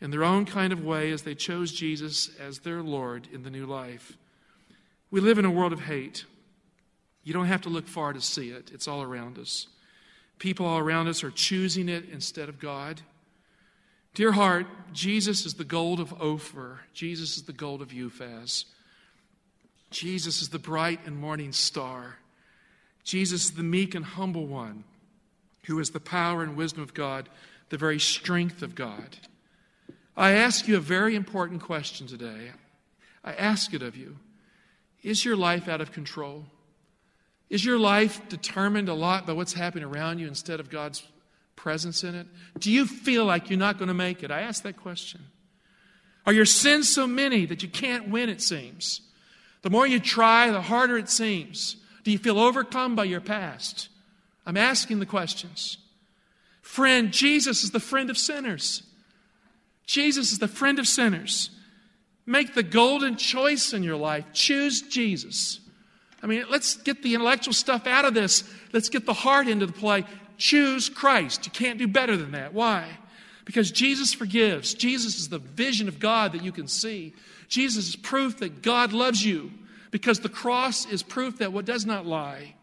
in 0.00 0.12
their 0.12 0.22
own 0.22 0.44
kind 0.44 0.72
of 0.72 0.84
way 0.84 1.10
as 1.10 1.22
they 1.22 1.34
chose 1.34 1.72
Jesus 1.72 2.30
as 2.38 2.60
their 2.60 2.82
Lord 2.82 3.26
in 3.32 3.42
the 3.42 3.50
new 3.50 3.66
life. 3.66 4.16
We 5.10 5.20
live 5.20 5.38
in 5.38 5.44
a 5.44 5.50
world 5.50 5.72
of 5.72 5.80
hate. 5.80 6.24
You 7.24 7.32
don't 7.32 7.46
have 7.46 7.62
to 7.62 7.68
look 7.68 7.86
far 7.86 8.12
to 8.12 8.20
see 8.20 8.50
it, 8.50 8.70
it's 8.72 8.88
all 8.88 9.02
around 9.02 9.38
us. 9.38 9.68
People 10.38 10.66
all 10.66 10.78
around 10.78 11.08
us 11.08 11.22
are 11.22 11.30
choosing 11.30 11.88
it 11.88 12.08
instead 12.10 12.48
of 12.48 12.58
God. 12.58 13.00
Dear 14.14 14.32
heart, 14.32 14.66
Jesus 14.92 15.46
is 15.46 15.54
the 15.54 15.64
gold 15.64 16.00
of 16.00 16.20
Ophir. 16.20 16.80
Jesus 16.92 17.36
is 17.36 17.44
the 17.44 17.52
gold 17.52 17.80
of 17.80 17.88
Uphaz. 17.88 18.64
Jesus 19.90 20.42
is 20.42 20.48
the 20.48 20.58
bright 20.58 21.00
and 21.06 21.16
morning 21.16 21.52
star. 21.52 22.16
Jesus 23.04 23.44
is 23.44 23.52
the 23.52 23.62
meek 23.62 23.94
and 23.94 24.04
humble 24.04 24.46
one 24.46 24.84
who 25.66 25.78
is 25.78 25.90
the 25.90 26.00
power 26.00 26.42
and 26.42 26.56
wisdom 26.56 26.82
of 26.82 26.92
God, 26.92 27.28
the 27.68 27.78
very 27.78 28.00
strength 28.00 28.62
of 28.62 28.74
God. 28.74 29.16
I 30.16 30.32
ask 30.32 30.68
you 30.68 30.76
a 30.76 30.80
very 30.80 31.14
important 31.14 31.62
question 31.62 32.06
today. 32.06 32.50
I 33.24 33.32
ask 33.34 33.72
it 33.72 33.82
of 33.82 33.96
you. 33.96 34.16
Is 35.02 35.24
your 35.24 35.36
life 35.36 35.68
out 35.68 35.80
of 35.80 35.92
control? 35.92 36.44
Is 37.52 37.62
your 37.62 37.78
life 37.78 38.26
determined 38.30 38.88
a 38.88 38.94
lot 38.94 39.26
by 39.26 39.34
what's 39.34 39.52
happening 39.52 39.84
around 39.84 40.18
you 40.20 40.26
instead 40.26 40.58
of 40.58 40.70
God's 40.70 41.06
presence 41.54 42.02
in 42.02 42.14
it? 42.14 42.26
Do 42.58 42.72
you 42.72 42.86
feel 42.86 43.26
like 43.26 43.50
you're 43.50 43.58
not 43.58 43.76
going 43.76 43.88
to 43.88 43.94
make 43.94 44.22
it? 44.22 44.30
I 44.30 44.40
ask 44.40 44.62
that 44.62 44.78
question. 44.78 45.20
Are 46.24 46.32
your 46.32 46.46
sins 46.46 46.88
so 46.88 47.06
many 47.06 47.44
that 47.44 47.62
you 47.62 47.68
can't 47.68 48.08
win, 48.08 48.30
it 48.30 48.40
seems? 48.40 49.02
The 49.60 49.68
more 49.68 49.86
you 49.86 50.00
try, 50.00 50.50
the 50.50 50.62
harder 50.62 50.96
it 50.96 51.10
seems. 51.10 51.76
Do 52.04 52.10
you 52.10 52.16
feel 52.16 52.38
overcome 52.38 52.96
by 52.96 53.04
your 53.04 53.20
past? 53.20 53.90
I'm 54.46 54.56
asking 54.56 55.00
the 55.00 55.06
questions. 55.06 55.76
Friend, 56.62 57.12
Jesus 57.12 57.64
is 57.64 57.70
the 57.72 57.80
friend 57.80 58.08
of 58.08 58.16
sinners. 58.16 58.82
Jesus 59.84 60.32
is 60.32 60.38
the 60.38 60.48
friend 60.48 60.78
of 60.78 60.86
sinners. 60.86 61.50
Make 62.24 62.54
the 62.54 62.62
golden 62.62 63.16
choice 63.16 63.74
in 63.74 63.82
your 63.82 63.96
life. 63.96 64.24
Choose 64.32 64.80
Jesus. 64.80 65.60
I 66.22 66.26
mean, 66.26 66.44
let's 66.48 66.76
get 66.76 67.02
the 67.02 67.14
intellectual 67.14 67.52
stuff 67.52 67.86
out 67.86 68.04
of 68.04 68.14
this. 68.14 68.44
Let's 68.72 68.88
get 68.88 69.06
the 69.06 69.12
heart 69.12 69.48
into 69.48 69.66
the 69.66 69.72
play. 69.72 70.04
Choose 70.38 70.88
Christ. 70.88 71.46
You 71.46 71.52
can't 71.52 71.78
do 71.78 71.88
better 71.88 72.16
than 72.16 72.32
that. 72.32 72.54
Why? 72.54 72.86
Because 73.44 73.70
Jesus 73.70 74.14
forgives. 74.14 74.74
Jesus 74.74 75.18
is 75.18 75.28
the 75.28 75.38
vision 75.38 75.88
of 75.88 75.98
God 75.98 76.32
that 76.32 76.44
you 76.44 76.52
can 76.52 76.68
see. 76.68 77.12
Jesus 77.48 77.88
is 77.88 77.96
proof 77.96 78.38
that 78.38 78.62
God 78.62 78.92
loves 78.92 79.24
you 79.24 79.50
because 79.90 80.20
the 80.20 80.28
cross 80.28 80.86
is 80.86 81.02
proof 81.02 81.38
that 81.38 81.52
what 81.52 81.64
does 81.64 81.84
not 81.84 82.06
lie. 82.06 82.54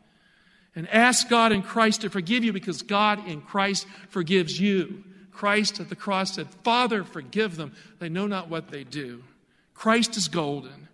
And 0.75 0.87
ask 0.89 1.27
God 1.27 1.51
in 1.51 1.61
Christ 1.61 2.01
to 2.01 2.09
forgive 2.09 2.43
you 2.43 2.53
because 2.53 2.81
God 2.81 3.27
in 3.27 3.41
Christ 3.41 3.87
forgives 4.09 4.59
you. 4.59 5.03
Christ 5.31 5.79
at 5.79 5.89
the 5.89 5.95
cross 5.95 6.35
said, 6.35 6.47
Father, 6.63 7.03
forgive 7.03 7.55
them. 7.55 7.73
They 7.99 8.09
know 8.09 8.27
not 8.27 8.49
what 8.49 8.69
they 8.69 8.83
do. 8.83 9.23
Christ 9.73 10.15
is 10.17 10.27
golden. 10.27 10.87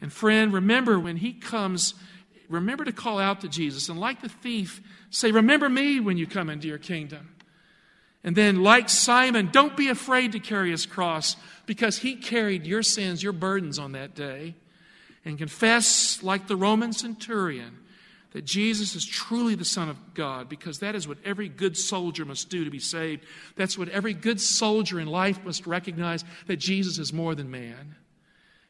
And 0.00 0.12
friend, 0.12 0.52
remember 0.52 0.98
when 0.98 1.16
he 1.16 1.32
comes, 1.32 1.94
remember 2.48 2.84
to 2.84 2.92
call 2.92 3.18
out 3.18 3.40
to 3.40 3.48
Jesus. 3.48 3.88
And 3.88 3.98
like 3.98 4.20
the 4.20 4.28
thief, 4.28 4.82
say, 5.10 5.32
Remember 5.32 5.68
me 5.68 6.00
when 6.00 6.16
you 6.16 6.26
come 6.26 6.50
into 6.50 6.68
your 6.68 6.78
kingdom. 6.78 7.34
And 8.24 8.34
then, 8.34 8.62
like 8.62 8.88
Simon, 8.88 9.50
don't 9.52 9.76
be 9.76 9.88
afraid 9.88 10.32
to 10.32 10.40
carry 10.40 10.72
his 10.72 10.84
cross 10.84 11.36
because 11.64 11.98
he 11.98 12.16
carried 12.16 12.66
your 12.66 12.82
sins, 12.82 13.22
your 13.22 13.32
burdens 13.32 13.78
on 13.78 13.92
that 13.92 14.14
day. 14.14 14.56
And 15.24 15.38
confess, 15.38 16.22
like 16.22 16.46
the 16.46 16.56
Roman 16.56 16.92
centurion, 16.92 17.78
that 18.32 18.44
Jesus 18.44 18.94
is 18.94 19.06
truly 19.06 19.54
the 19.54 19.64
Son 19.64 19.88
of 19.88 20.14
God 20.14 20.48
because 20.48 20.80
that 20.80 20.94
is 20.94 21.08
what 21.08 21.18
every 21.24 21.48
good 21.48 21.76
soldier 21.76 22.24
must 22.24 22.50
do 22.50 22.64
to 22.64 22.70
be 22.70 22.78
saved. 22.78 23.24
That's 23.54 23.78
what 23.78 23.88
every 23.88 24.12
good 24.12 24.40
soldier 24.40 25.00
in 25.00 25.06
life 25.06 25.42
must 25.44 25.66
recognize 25.66 26.24
that 26.46 26.56
Jesus 26.56 26.98
is 26.98 27.12
more 27.12 27.34
than 27.34 27.50
man. 27.50 27.96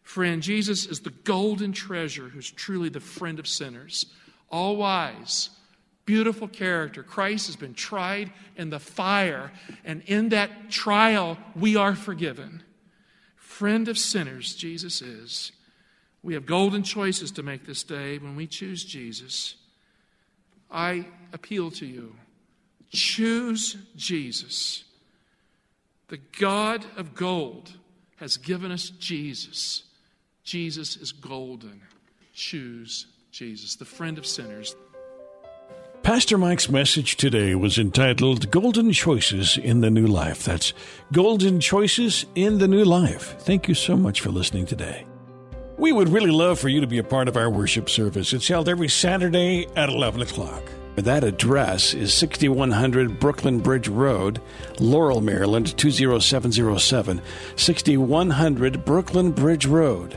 Friend, 0.06 0.40
Jesus 0.40 0.86
is 0.86 1.00
the 1.00 1.10
golden 1.10 1.72
treasure 1.72 2.28
who's 2.28 2.48
truly 2.48 2.88
the 2.88 3.00
friend 3.00 3.40
of 3.40 3.48
sinners, 3.48 4.06
all 4.48 4.76
wise, 4.76 5.50
beautiful 6.04 6.46
character. 6.46 7.02
Christ 7.02 7.48
has 7.48 7.56
been 7.56 7.74
tried 7.74 8.30
in 8.56 8.70
the 8.70 8.78
fire, 8.78 9.50
and 9.84 10.02
in 10.06 10.28
that 10.28 10.70
trial, 10.70 11.36
we 11.56 11.74
are 11.74 11.96
forgiven. 11.96 12.62
Friend 13.34 13.88
of 13.88 13.98
sinners, 13.98 14.54
Jesus 14.54 15.02
is. 15.02 15.50
We 16.22 16.34
have 16.34 16.46
golden 16.46 16.84
choices 16.84 17.32
to 17.32 17.42
make 17.42 17.66
this 17.66 17.82
day 17.82 18.18
when 18.18 18.36
we 18.36 18.46
choose 18.46 18.84
Jesus. 18.84 19.56
I 20.70 21.06
appeal 21.32 21.72
to 21.72 21.84
you 21.84 22.14
choose 22.92 23.76
Jesus. 23.96 24.84
The 26.06 26.20
God 26.38 26.86
of 26.96 27.16
gold 27.16 27.72
has 28.18 28.36
given 28.36 28.70
us 28.70 28.88
Jesus. 28.88 29.82
Jesus 30.46 30.96
is 30.96 31.10
golden. 31.10 31.82
Choose 32.32 33.06
Jesus, 33.32 33.74
the 33.74 33.84
friend 33.84 34.16
of 34.16 34.24
sinners. 34.24 34.76
Pastor 36.04 36.38
Mike's 36.38 36.70
message 36.70 37.16
today 37.16 37.56
was 37.56 37.80
entitled 37.80 38.48
Golden 38.52 38.92
Choices 38.92 39.58
in 39.58 39.80
the 39.80 39.90
New 39.90 40.06
Life. 40.06 40.44
That's 40.44 40.72
Golden 41.12 41.58
Choices 41.58 42.26
in 42.36 42.58
the 42.58 42.68
New 42.68 42.84
Life. 42.84 43.34
Thank 43.40 43.66
you 43.66 43.74
so 43.74 43.96
much 43.96 44.20
for 44.20 44.30
listening 44.30 44.66
today. 44.66 45.04
We 45.78 45.90
would 45.90 46.10
really 46.10 46.30
love 46.30 46.60
for 46.60 46.68
you 46.68 46.80
to 46.80 46.86
be 46.86 46.98
a 46.98 47.04
part 47.04 47.26
of 47.26 47.36
our 47.36 47.50
worship 47.50 47.90
service. 47.90 48.32
It's 48.32 48.46
held 48.46 48.68
every 48.68 48.88
Saturday 48.88 49.66
at 49.74 49.88
11 49.88 50.22
o'clock. 50.22 50.62
That 50.94 51.24
address 51.24 51.92
is 51.92 52.14
6100 52.14 53.18
Brooklyn 53.18 53.58
Bridge 53.58 53.88
Road, 53.88 54.40
Laurel, 54.78 55.20
Maryland 55.20 55.76
20707. 55.76 57.20
6100 57.56 58.84
Brooklyn 58.84 59.32
Bridge 59.32 59.66
Road, 59.66 60.16